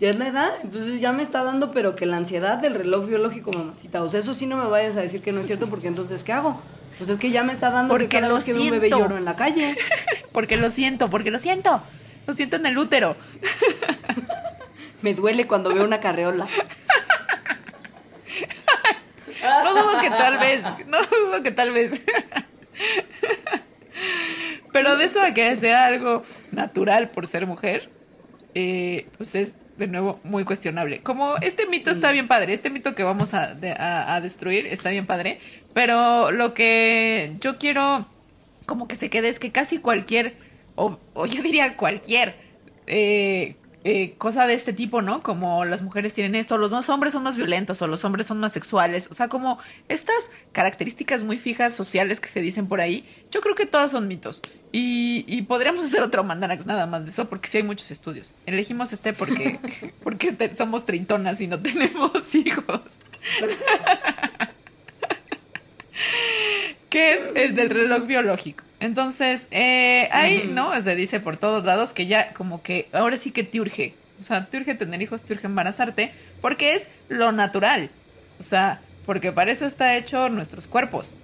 [0.00, 3.06] ya es la edad, entonces ya me está dando, pero que la ansiedad del reloj
[3.06, 4.02] biológico, mamacita.
[4.02, 6.22] O sea, eso sí no me vayas a decir que no es cierto, porque entonces,
[6.22, 6.60] ¿qué hago?
[6.98, 8.70] Pues es que ya me está dando Porque que cada lo vez que veo un
[8.70, 9.04] bebé siento.
[9.04, 9.76] lloro en la calle.
[10.32, 11.80] Porque lo siento, porque lo siento.
[12.26, 13.16] Lo siento en el útero.
[15.02, 16.46] Me duele cuando veo una carreola.
[19.64, 22.00] No dudo que tal vez, no dudo que tal vez.
[24.72, 27.88] Pero de eso a que sea algo natural por ser mujer,
[28.54, 31.00] eh, pues es de nuevo muy cuestionable.
[31.02, 34.66] Como este mito está bien padre, este mito que vamos a, de- a- a destruir
[34.66, 35.38] está bien padre,
[35.74, 38.06] pero lo que yo quiero
[38.66, 40.34] como que se quede es que casi cualquier,
[40.74, 42.34] o, o yo diría cualquier
[42.86, 43.56] eh,
[43.88, 45.22] eh, cosa de este tipo, ¿no?
[45.22, 48.40] Como las mujeres tienen esto, los dos hombres son más violentos o los hombres son
[48.40, 53.04] más sexuales, o sea, como estas características muy fijas sociales que se dicen por ahí,
[53.30, 54.42] yo creo que todas son mitos.
[54.72, 58.34] Y, y podríamos hacer otro mandanax nada más de eso, porque sí hay muchos estudios.
[58.44, 59.60] Elegimos este porque,
[60.02, 62.80] porque somos trintonas y no tenemos hijos.
[66.88, 68.64] Que es el del reloj biológico.
[68.80, 70.80] Entonces, eh, ahí, ¿no?
[70.82, 73.94] Se dice por todos lados que ya como que ahora sí que te urge.
[74.20, 77.90] O sea, te urge tener hijos, te urge embarazarte, porque es lo natural.
[78.38, 81.16] O sea, porque para eso está hecho nuestros cuerpos.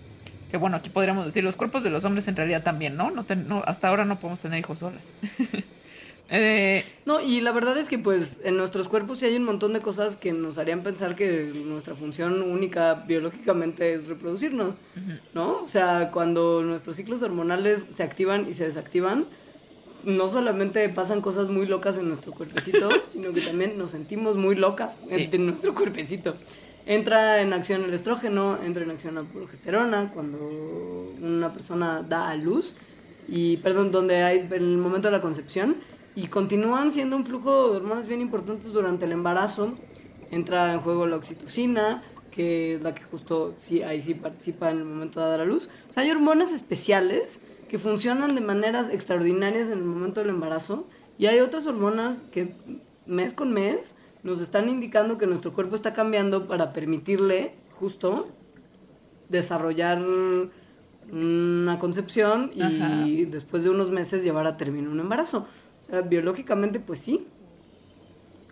[0.50, 3.10] Que bueno, aquí podríamos decir los cuerpos de los hombres en realidad también, ¿no?
[3.10, 5.12] no, no hasta ahora no podemos tener hijos solas.
[6.30, 9.72] Eh, No, y la verdad es que pues en nuestros cuerpos sí hay un montón
[9.72, 14.78] de cosas que nos harían pensar que nuestra función única biológicamente es reproducirnos,
[15.34, 15.58] ¿no?
[15.62, 19.26] O sea, cuando nuestros ciclos hormonales se activan y se desactivan,
[20.04, 24.54] no solamente pasan cosas muy locas en nuestro cuerpecito, sino que también nos sentimos muy
[24.54, 25.24] locas Sí.
[25.24, 26.36] en, en nuestro cuerpecito.
[26.86, 30.38] Entra en acción el estrógeno, entra en acción la progesterona cuando
[31.20, 32.74] una persona da a luz
[33.28, 35.76] y perdón, donde hay en el momento de la concepción
[36.14, 39.74] y continúan siendo un flujo de hormonas bien importantes durante el embarazo.
[40.30, 44.78] Entra en juego la oxitocina, que es la que justo sí, ahí sí participa en
[44.78, 45.68] el momento de dar a luz.
[45.90, 50.86] O sea, hay hormonas especiales que funcionan de maneras extraordinarias en el momento del embarazo
[51.18, 52.54] y hay otras hormonas que
[53.06, 58.28] mes con mes nos están indicando que nuestro cuerpo está cambiando para permitirle justo
[59.28, 60.02] desarrollar
[61.10, 63.04] una concepción y Ajá.
[63.28, 65.48] después de unos meses llevar a término un embarazo.
[66.00, 67.26] Biológicamente pues sí.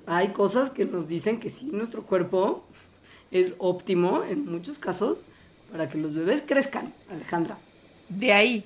[0.07, 2.65] Hay cosas que nos dicen que sí, nuestro cuerpo
[3.31, 5.25] es óptimo en muchos casos
[5.71, 7.57] para que los bebés crezcan, Alejandra.
[8.09, 8.65] de ahí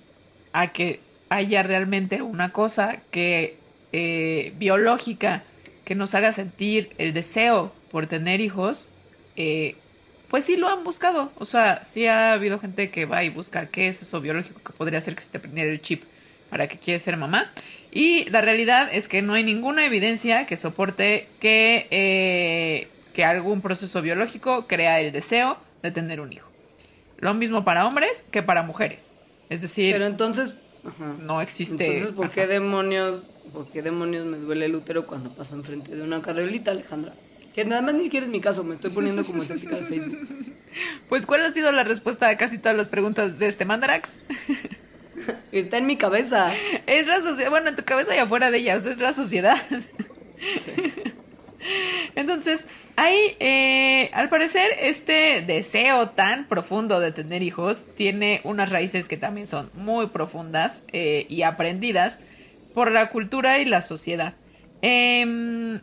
[0.52, 3.58] a que haya realmente una cosa que
[3.92, 5.44] eh, biológica
[5.84, 8.88] que nos haga sentir el deseo por tener hijos,
[9.36, 9.76] eh,
[10.28, 11.30] pues sí lo han buscado.
[11.36, 14.72] O sea, sí ha habido gente que va y busca qué es eso biológico que
[14.72, 16.04] podría hacer que se te prendiera el chip
[16.50, 17.52] para que quieres ser mamá.
[17.94, 23.60] Y la realidad es que no hay ninguna evidencia que soporte que, eh, que algún
[23.60, 26.50] proceso biológico crea el deseo de tener un hijo.
[27.18, 29.14] Lo mismo para hombres que para mujeres.
[29.48, 31.14] Es decir, Pero entonces, ajá.
[31.20, 31.86] no existe.
[31.86, 32.50] Entonces, ¿por qué Ajá.
[32.50, 33.22] demonios,
[33.52, 37.14] por qué demonios me duele el útero cuando paso enfrente de una carriolita, Alejandra?
[37.54, 40.28] Que nada más ni siquiera es mi caso, me estoy poniendo como estética de Facebook.
[41.08, 44.22] Pues, ¿cuál ha sido la respuesta a casi todas las preguntas de este Mandarax?
[45.52, 46.52] Está en mi cabeza.
[46.86, 49.12] Es la sociedad, bueno, en tu cabeza y afuera de ella, o sea, es la
[49.12, 49.56] sociedad.
[52.14, 59.08] Entonces, ahí, eh, al parecer, este deseo tan profundo de tener hijos tiene unas raíces
[59.08, 62.18] que también son muy profundas eh, y aprendidas
[62.74, 64.34] por la cultura y la sociedad.
[64.82, 65.80] Em,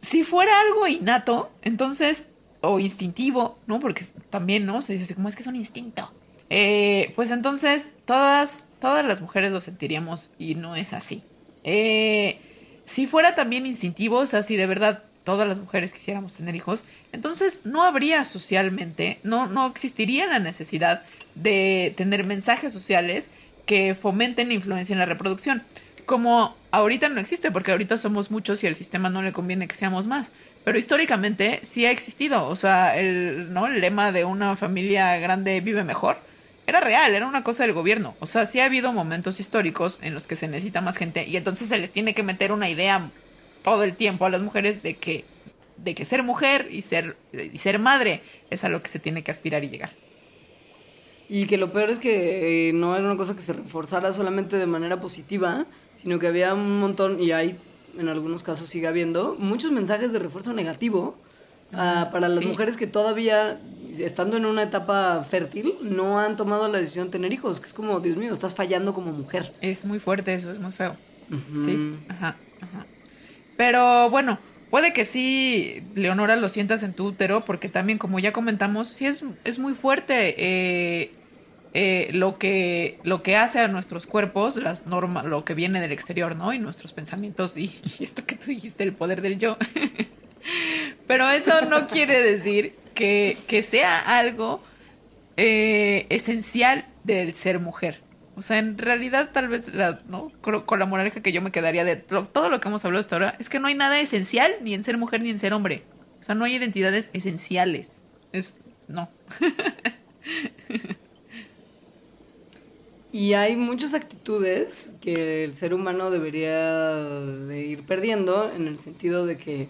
[0.00, 2.30] si fuera algo innato, entonces,
[2.62, 3.80] o instintivo, ¿no?
[3.80, 4.80] Porque también, ¿no?
[4.80, 6.10] Se dice así como es que es un instinto.
[6.50, 11.22] Eh, pues entonces, todas, todas las mujeres lo sentiríamos y no es así.
[11.62, 12.40] Eh,
[12.84, 16.84] si fuera también instintivo, o sea, si de verdad todas las mujeres quisiéramos tener hijos,
[17.12, 21.02] entonces no habría socialmente, no, no existiría la necesidad
[21.36, 23.30] de tener mensajes sociales
[23.64, 25.62] que fomenten influencia en la reproducción.
[26.04, 29.76] Como ahorita no existe, porque ahorita somos muchos y al sistema no le conviene que
[29.76, 30.32] seamos más.
[30.64, 32.48] Pero históricamente sí ha existido.
[32.48, 33.68] O sea, el, ¿no?
[33.68, 36.18] el lema de una familia grande vive mejor
[36.70, 38.14] era real, era una cosa del gobierno.
[38.20, 41.36] O sea, sí ha habido momentos históricos en los que se necesita más gente y
[41.36, 43.10] entonces se les tiene que meter una idea
[43.62, 45.24] todo el tiempo a las mujeres de que,
[45.76, 49.22] de que ser mujer y ser, y ser madre es a lo que se tiene
[49.22, 49.90] que aspirar y llegar.
[51.28, 54.56] Y que lo peor es que eh, no era una cosa que se reforzara solamente
[54.56, 55.66] de manera positiva,
[55.96, 57.56] sino que había un montón, y hay
[57.98, 61.16] en algunos casos sigue habiendo, muchos mensajes de refuerzo negativo
[61.72, 62.46] ah, para las sí.
[62.46, 63.60] mujeres que todavía,
[63.98, 67.72] estando en una etapa fértil, no han tomado la decisión de tener hijos, que es
[67.72, 69.52] como, Dios mío, estás fallando como mujer.
[69.60, 70.96] Es muy fuerte eso, es muy feo.
[71.56, 72.86] Sí, ajá, ajá.
[73.56, 74.38] Pero bueno,
[74.70, 79.06] puede que sí, Leonora, lo sientas en tu útero, porque también, como ya comentamos, sí
[79.06, 81.12] es, es muy fuerte eh,
[81.72, 85.92] eh, lo, que, lo que hace a nuestros cuerpos, las normas, lo que viene del
[85.92, 86.52] exterior, ¿no?
[86.52, 87.64] Y nuestros pensamientos y,
[87.98, 89.56] y esto que tú dijiste, el poder del yo.
[91.06, 94.62] Pero eso no quiere decir que, que sea algo
[95.36, 98.00] eh, esencial del ser mujer.
[98.36, 99.72] O sea, en realidad tal vez
[100.08, 100.32] ¿no?
[100.40, 103.36] Con, la moraleja que yo me quedaría de todo lo que hemos hablado hasta ahora
[103.38, 105.82] es que no hay nada esencial ni en ser mujer ni en ser hombre.
[106.20, 108.02] O sea, no hay identidades esenciales.
[108.32, 109.10] Es no.
[113.12, 119.26] Y hay muchas actitudes que el ser humano debería de ir perdiendo en el sentido
[119.26, 119.66] de que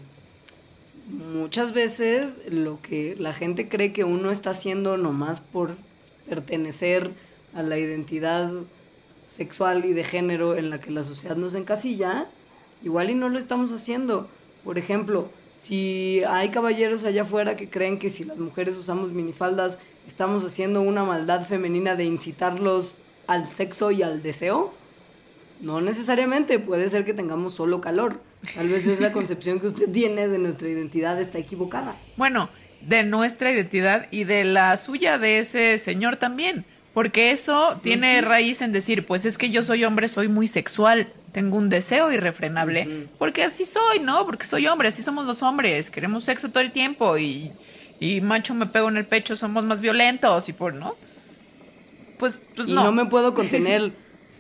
[1.10, 5.74] muchas veces lo que la gente cree que uno está haciendo nomás por
[6.28, 7.10] pertenecer
[7.54, 8.50] a la identidad
[9.26, 12.26] sexual y de género en la que la sociedad nos encasilla,
[12.82, 14.28] igual y no lo estamos haciendo.
[14.64, 15.28] Por ejemplo,
[15.60, 20.80] si hay caballeros allá afuera que creen que si las mujeres usamos minifaldas estamos haciendo
[20.80, 24.72] una maldad femenina de incitarlos al sexo y al deseo,
[25.60, 28.20] no necesariamente, puede ser que tengamos solo calor.
[28.54, 31.96] Tal vez es la concepción que usted tiene de nuestra identidad está equivocada.
[32.16, 32.48] Bueno,
[32.80, 36.64] de nuestra identidad y de la suya de ese señor también.
[36.94, 41.12] Porque eso tiene raíz en decir, pues es que yo soy hombre, soy muy sexual,
[41.32, 43.06] tengo un deseo irrefrenable.
[43.16, 44.26] Porque así soy, ¿no?
[44.26, 47.52] Porque soy hombre, así somos los hombres, queremos sexo todo el tiempo y,
[48.00, 50.96] y macho me pego en el pecho, somos más violentos y por, ¿no?
[52.18, 52.84] Pues, pues y no.
[52.84, 53.92] no me puedo contener.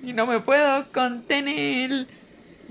[0.02, 2.08] Y no me puedo contener.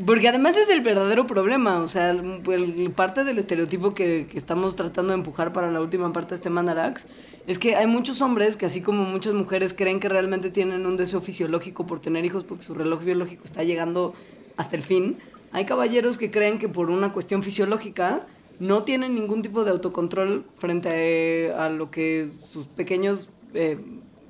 [0.05, 4.37] Porque además es el verdadero problema, o sea, el- el- parte del estereotipo que, que
[4.37, 7.05] estamos tratando de empujar para la última parte de este Mandarax
[7.47, 10.95] es que hay muchos hombres que así como muchas mujeres creen que realmente tienen un
[10.95, 14.13] deseo fisiológico por tener hijos porque su reloj biológico está llegando
[14.55, 15.17] hasta el fin,
[15.51, 18.21] hay caballeros que creen que por una cuestión fisiológica
[18.59, 23.77] no tienen ningún tipo de autocontrol frente a, a lo que sus pequeños eh,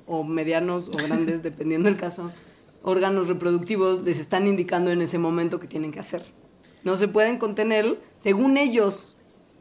[0.06, 2.32] o medianos o grandes, dependiendo del caso,
[2.82, 6.24] órganos reproductivos les están indicando en ese momento que tienen que hacer.
[6.82, 9.16] No se pueden contener según ellos,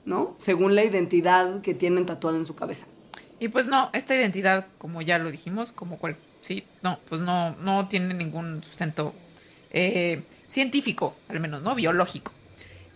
[0.06, 0.36] ¿no?
[0.38, 2.86] Según la identidad que tienen tatuada en su cabeza.
[3.40, 7.56] Y pues no, esta identidad, como ya lo dijimos, como cual, sí, no, pues no,
[7.58, 9.14] no tiene ningún sustento
[9.72, 11.76] eh, científico, al menos, ¿no?
[11.76, 12.32] Biológico.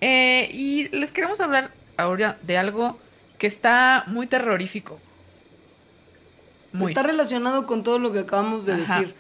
[0.02, 3.00] Eh, y les queremos hablar ahora de algo
[3.38, 5.00] que está muy terrorífico.
[6.74, 6.92] Muy.
[6.92, 9.00] Está relacionado con todo lo que acabamos de Ajá.
[9.00, 9.16] decir.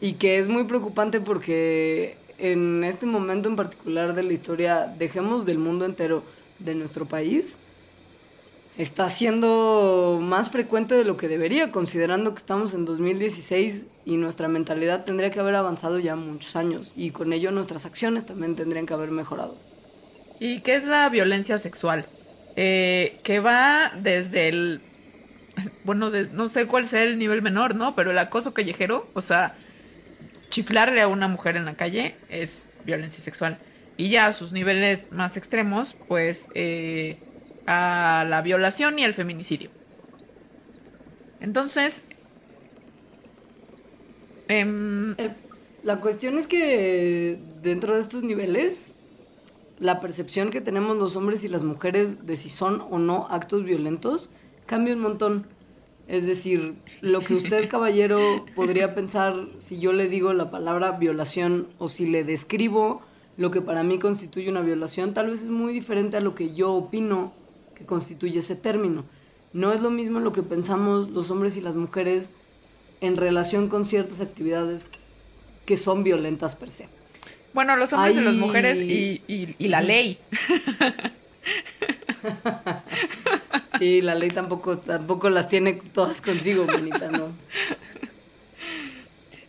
[0.00, 5.44] Y que es muy preocupante porque en este momento en particular de la historia, dejemos
[5.44, 6.22] del mundo entero
[6.58, 7.56] de nuestro país,
[8.78, 14.48] está siendo más frecuente de lo que debería, considerando que estamos en 2016 y nuestra
[14.48, 18.86] mentalidad tendría que haber avanzado ya muchos años y con ello nuestras acciones también tendrían
[18.86, 19.56] que haber mejorado.
[20.38, 22.06] ¿Y qué es la violencia sexual?
[22.56, 24.80] Eh, que va desde el.
[25.84, 27.94] Bueno, de- no sé cuál sea el nivel menor, ¿no?
[27.94, 29.56] Pero el acoso callejero, o sea,
[30.50, 33.58] chiflarle a una mujer en la calle es violencia sexual.
[33.96, 37.18] Y ya a sus niveles más extremos, pues eh,
[37.66, 39.70] a la violación y al feminicidio.
[41.40, 42.04] Entonces.
[44.48, 45.34] em, El-
[45.82, 48.94] la cuestión es que dentro de estos niveles,
[49.78, 53.64] la percepción que tenemos los hombres y las mujeres de si son o no actos
[53.64, 54.28] violentos
[54.66, 55.46] cambia un montón.
[56.10, 61.68] Es decir, lo que usted, caballero, podría pensar si yo le digo la palabra violación
[61.78, 63.00] o si le describo
[63.36, 66.52] lo que para mí constituye una violación, tal vez es muy diferente a lo que
[66.54, 67.32] yo opino
[67.76, 69.04] que constituye ese término.
[69.52, 72.30] No es lo mismo lo que pensamos los hombres y las mujeres
[73.00, 74.88] en relación con ciertas actividades
[75.64, 76.88] que son violentas per se.
[77.54, 80.18] bueno, los hombres y las mujeres y, y- y la ley.
[83.80, 87.32] Sí, la ley tampoco, tampoco las tiene todas consigo, bonita, ¿no?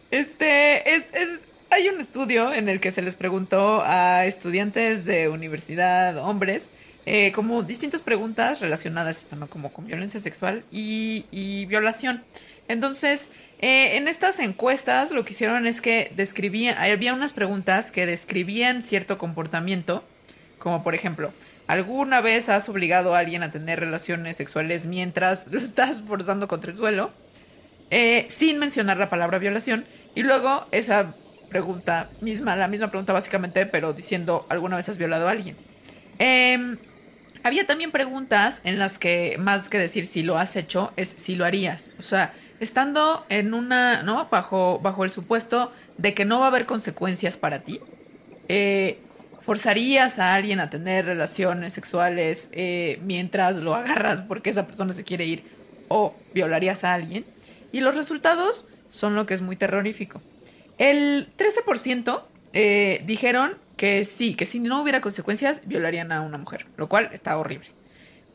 [0.10, 5.28] Este, es, es, hay un estudio en el que se les preguntó a estudiantes de
[5.28, 6.70] universidad, hombres,
[7.06, 9.48] eh, como distintas preguntas relacionadas, esto, ¿no?
[9.48, 12.24] Como con violencia sexual y, y violación.
[12.70, 18.06] Entonces, eh, en estas encuestas lo que hicieron es que describían, había unas preguntas que
[18.06, 20.06] describían cierto comportamiento,
[20.58, 21.34] como por ejemplo,
[21.72, 26.72] ¿alguna vez has obligado a alguien a tener relaciones sexuales mientras lo estás forzando contra
[26.72, 27.12] el suelo?
[27.92, 29.86] eh, sin mencionar la palabra violación.
[30.16, 31.14] Y luego esa
[31.50, 35.56] pregunta misma, la misma pregunta básicamente, pero diciendo, ¿alguna vez has violado a alguien?
[36.18, 36.78] Em,
[37.44, 41.36] había también preguntas en las que más que decir si lo has hecho, es si
[41.36, 41.92] lo harías.
[42.00, 44.28] O sea, estando en una, ¿no?
[44.32, 47.82] Bajo, bajo el supuesto de que no va a haber consecuencias para ti,
[48.48, 49.00] eh,
[49.42, 55.04] ¿forzarías a alguien a tener relaciones sexuales eh, mientras lo agarras porque esa persona se
[55.04, 55.44] quiere ir?
[55.90, 57.26] ¿O violarías a alguien?
[57.72, 60.22] Y los resultados son lo que es muy terrorífico.
[60.78, 62.22] El 13%
[62.54, 67.10] eh, dijeron que sí, que si no hubiera consecuencias, violarían a una mujer, lo cual
[67.14, 67.68] está horrible.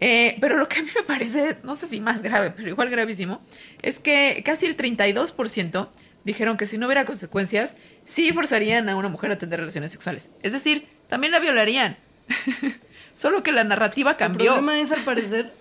[0.01, 2.91] Eh, pero lo que a mí me parece, no sé si más grave, pero igual
[2.91, 3.41] gravísimo,
[3.83, 5.89] es que casi el 32%
[6.24, 10.28] dijeron que si no hubiera consecuencias, sí forzarían a una mujer a tener relaciones sexuales.
[10.43, 11.97] Es decir, también la violarían.
[13.15, 14.53] Solo que la narrativa cambió.
[14.53, 15.53] El problema es al parecer.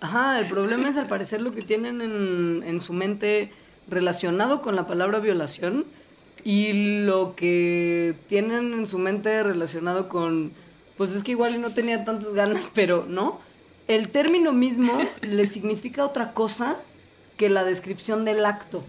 [0.00, 3.52] Ajá, el problema es al parecer lo que tienen en, en su mente
[3.88, 5.84] relacionado con la palabra violación
[6.44, 10.52] y lo que tienen en su mente relacionado con.
[10.96, 13.40] Pues es que igual no tenía tantas ganas, pero no.
[13.88, 16.76] El término mismo le significa otra cosa
[17.36, 18.84] que la descripción del acto.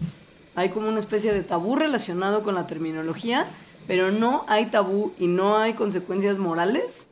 [0.54, 3.46] Hay como una especie de tabú relacionado con la terminología,
[3.88, 7.08] pero no hay tabú y no hay consecuencias morales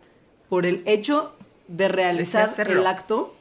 [0.49, 1.35] por el hecho
[1.67, 3.35] de realizar el acto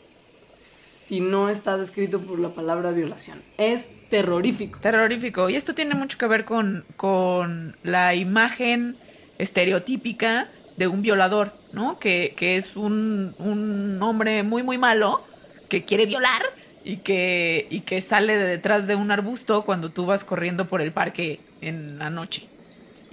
[0.57, 3.43] si no está descrito por la palabra violación.
[3.59, 4.79] Es terrorífico.
[4.79, 5.49] Terrorífico.
[5.49, 8.97] Y esto tiene mucho que ver con, con la imagen
[9.37, 11.99] estereotípica de un violador, ¿no?
[11.99, 15.21] Que, que es un, un hombre muy, muy malo
[15.69, 16.41] que quiere violar
[16.83, 20.81] y que, y que sale de detrás de un arbusto cuando tú vas corriendo por
[20.81, 22.47] el parque en la noche.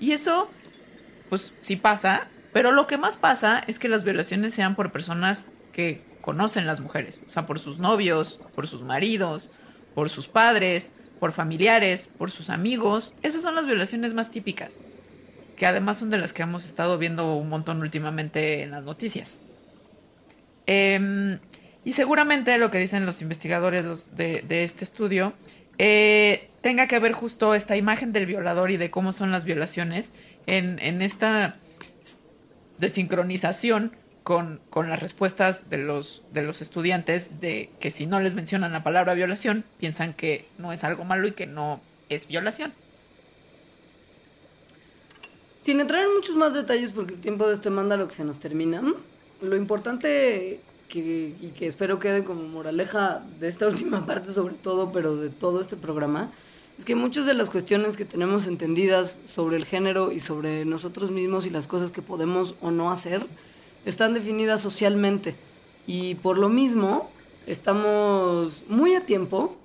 [0.02, 0.50] Y eso,
[1.28, 5.44] pues sí pasa, pero lo que más pasa es que las violaciones sean por personas
[5.72, 9.48] que conocen las mujeres, o sea, por sus novios, por sus maridos,
[9.94, 13.14] por sus padres, por familiares, por sus amigos.
[13.22, 14.80] Esas son las violaciones más típicas,
[15.56, 19.40] que además son de las que hemos estado viendo un montón últimamente en las noticias.
[20.66, 21.38] Em,
[21.84, 25.32] y seguramente lo que dicen los investigadores de este estudio
[25.78, 30.12] eh, tenga que ver justo esta imagen del violador y de cómo son las violaciones
[30.46, 31.56] en, en esta
[32.78, 38.34] desincronización con, con las respuestas de los, de los estudiantes de que si no les
[38.34, 42.72] mencionan la palabra violación, piensan que no es algo malo y que no es violación.
[45.60, 48.24] Sin entrar en muchos más detalles, porque el tiempo de este manda lo que se
[48.24, 48.82] nos termina,
[49.40, 54.92] lo importante que, y que espero quede como moraleja de esta última parte sobre todo,
[54.92, 56.30] pero de todo este programa,
[56.82, 61.12] es que muchas de las cuestiones que tenemos entendidas sobre el género y sobre nosotros
[61.12, 63.24] mismos y las cosas que podemos o no hacer,
[63.84, 65.36] están definidas socialmente.
[65.86, 67.08] Y por lo mismo,
[67.46, 69.56] estamos muy a tiempo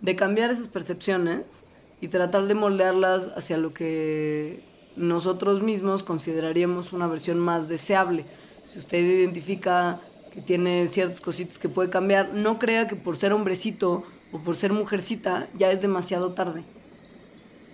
[0.00, 1.66] de cambiar esas percepciones
[2.00, 4.64] y tratar de moldearlas hacia lo que
[4.96, 8.24] nosotros mismos consideraríamos una versión más deseable.
[8.64, 10.00] Si usted identifica
[10.32, 14.56] que tiene ciertas cositas que puede cambiar, no crea que por ser hombrecito o por
[14.56, 16.64] ser mujercita ya es demasiado tarde.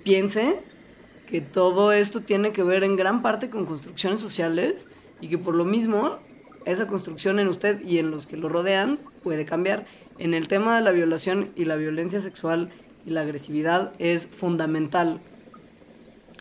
[0.05, 0.61] Piense
[1.29, 4.89] que todo esto tiene que ver en gran parte con construcciones sociales
[5.21, 6.19] y que por lo mismo
[6.65, 9.87] esa construcción en usted y en los que lo rodean puede cambiar.
[10.19, 12.71] En el tema de la violación y la violencia sexual
[13.07, 15.21] y la agresividad es fundamental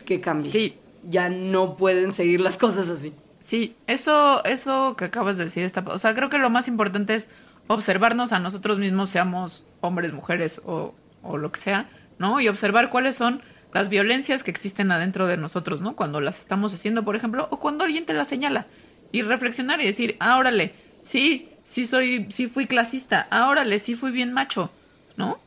[0.04, 0.50] que cambie.
[0.50, 0.74] Sí.
[1.08, 3.12] Ya no pueden seguir las cosas así.
[3.40, 5.84] Sí, eso, eso que acabas de decir está.
[5.86, 7.28] O sea, creo que lo más importante es
[7.68, 11.88] observarnos a nosotros mismos, seamos hombres, mujeres o, o lo que sea,
[12.18, 12.40] ¿no?
[12.40, 13.42] Y observar cuáles son
[13.72, 15.94] las violencias que existen adentro de nosotros, ¿no?
[15.94, 18.66] Cuando las estamos haciendo, por ejemplo, o cuando alguien te las señala.
[19.12, 23.94] Y reflexionar y decir, ah, órale, sí, sí soy, sí fui clasista, ah, órale, sí
[23.94, 24.70] fui bien macho,
[25.16, 25.38] ¿no?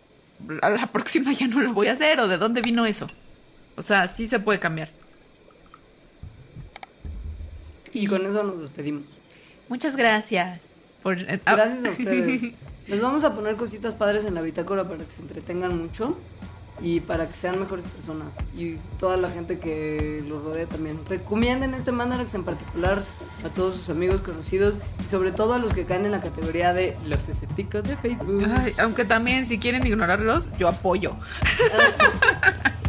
[0.61, 3.07] A la próxima ya no lo voy a hacer, o de dónde vino eso.
[3.75, 4.89] O sea, sí se puede cambiar.
[7.93, 9.03] Y con eso nos despedimos.
[9.67, 10.61] Muchas gracias.
[11.03, 12.53] Por, eh, ah, Gracias a ustedes.
[12.87, 16.17] Les vamos a poner cositas padres en la bitácora para que se entretengan mucho
[16.81, 18.33] y para que sean mejores personas.
[18.55, 20.99] Y toda la gente que los rodea también.
[21.07, 23.03] Recomienden este Mandarax en particular
[23.45, 26.73] a todos sus amigos conocidos y sobre todo a los que caen en la categoría
[26.73, 28.43] de los escépticos de Facebook.
[28.57, 31.15] ay, aunque también si quieren ignorarlos, yo apoyo.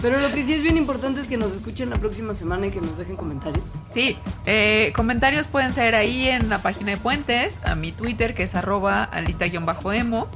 [0.00, 2.70] Pero lo que sí es bien importante es que nos escuchen la próxima semana y
[2.70, 3.64] que nos dejen comentarios.
[3.92, 8.42] Sí, eh, comentarios pueden ser ahí en la página de Puentes, a mi Twitter que
[8.42, 10.26] es arroba alita-emo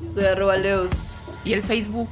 [0.00, 0.90] Yo soy arroba leos.
[1.44, 2.08] y el Facebook.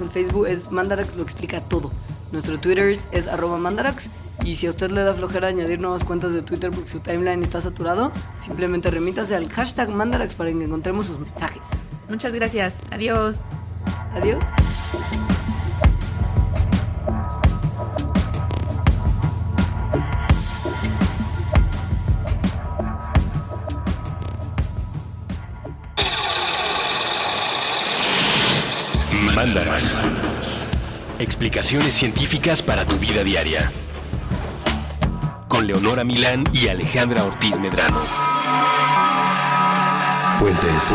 [0.00, 1.90] El Facebook es Mandarax lo explica todo.
[2.32, 4.06] Nuestro Twitter es, arroba Mandarax.
[4.44, 7.42] Y si a usted le da flojera añadir nuevas cuentas de Twitter porque su timeline
[7.42, 8.10] está saturado,
[8.44, 11.62] simplemente remítase al hashtag Mandarax para que encontremos sus mensajes.
[12.08, 12.78] Muchas gracias.
[12.90, 13.44] Adiós.
[14.14, 14.44] Adiós.
[29.34, 30.04] Mandarax.
[31.18, 33.70] Explicaciones científicas para tu vida diaria.
[35.48, 37.98] Con Leonora Milán y Alejandra Ortiz Medrano.
[40.38, 40.94] Puentes.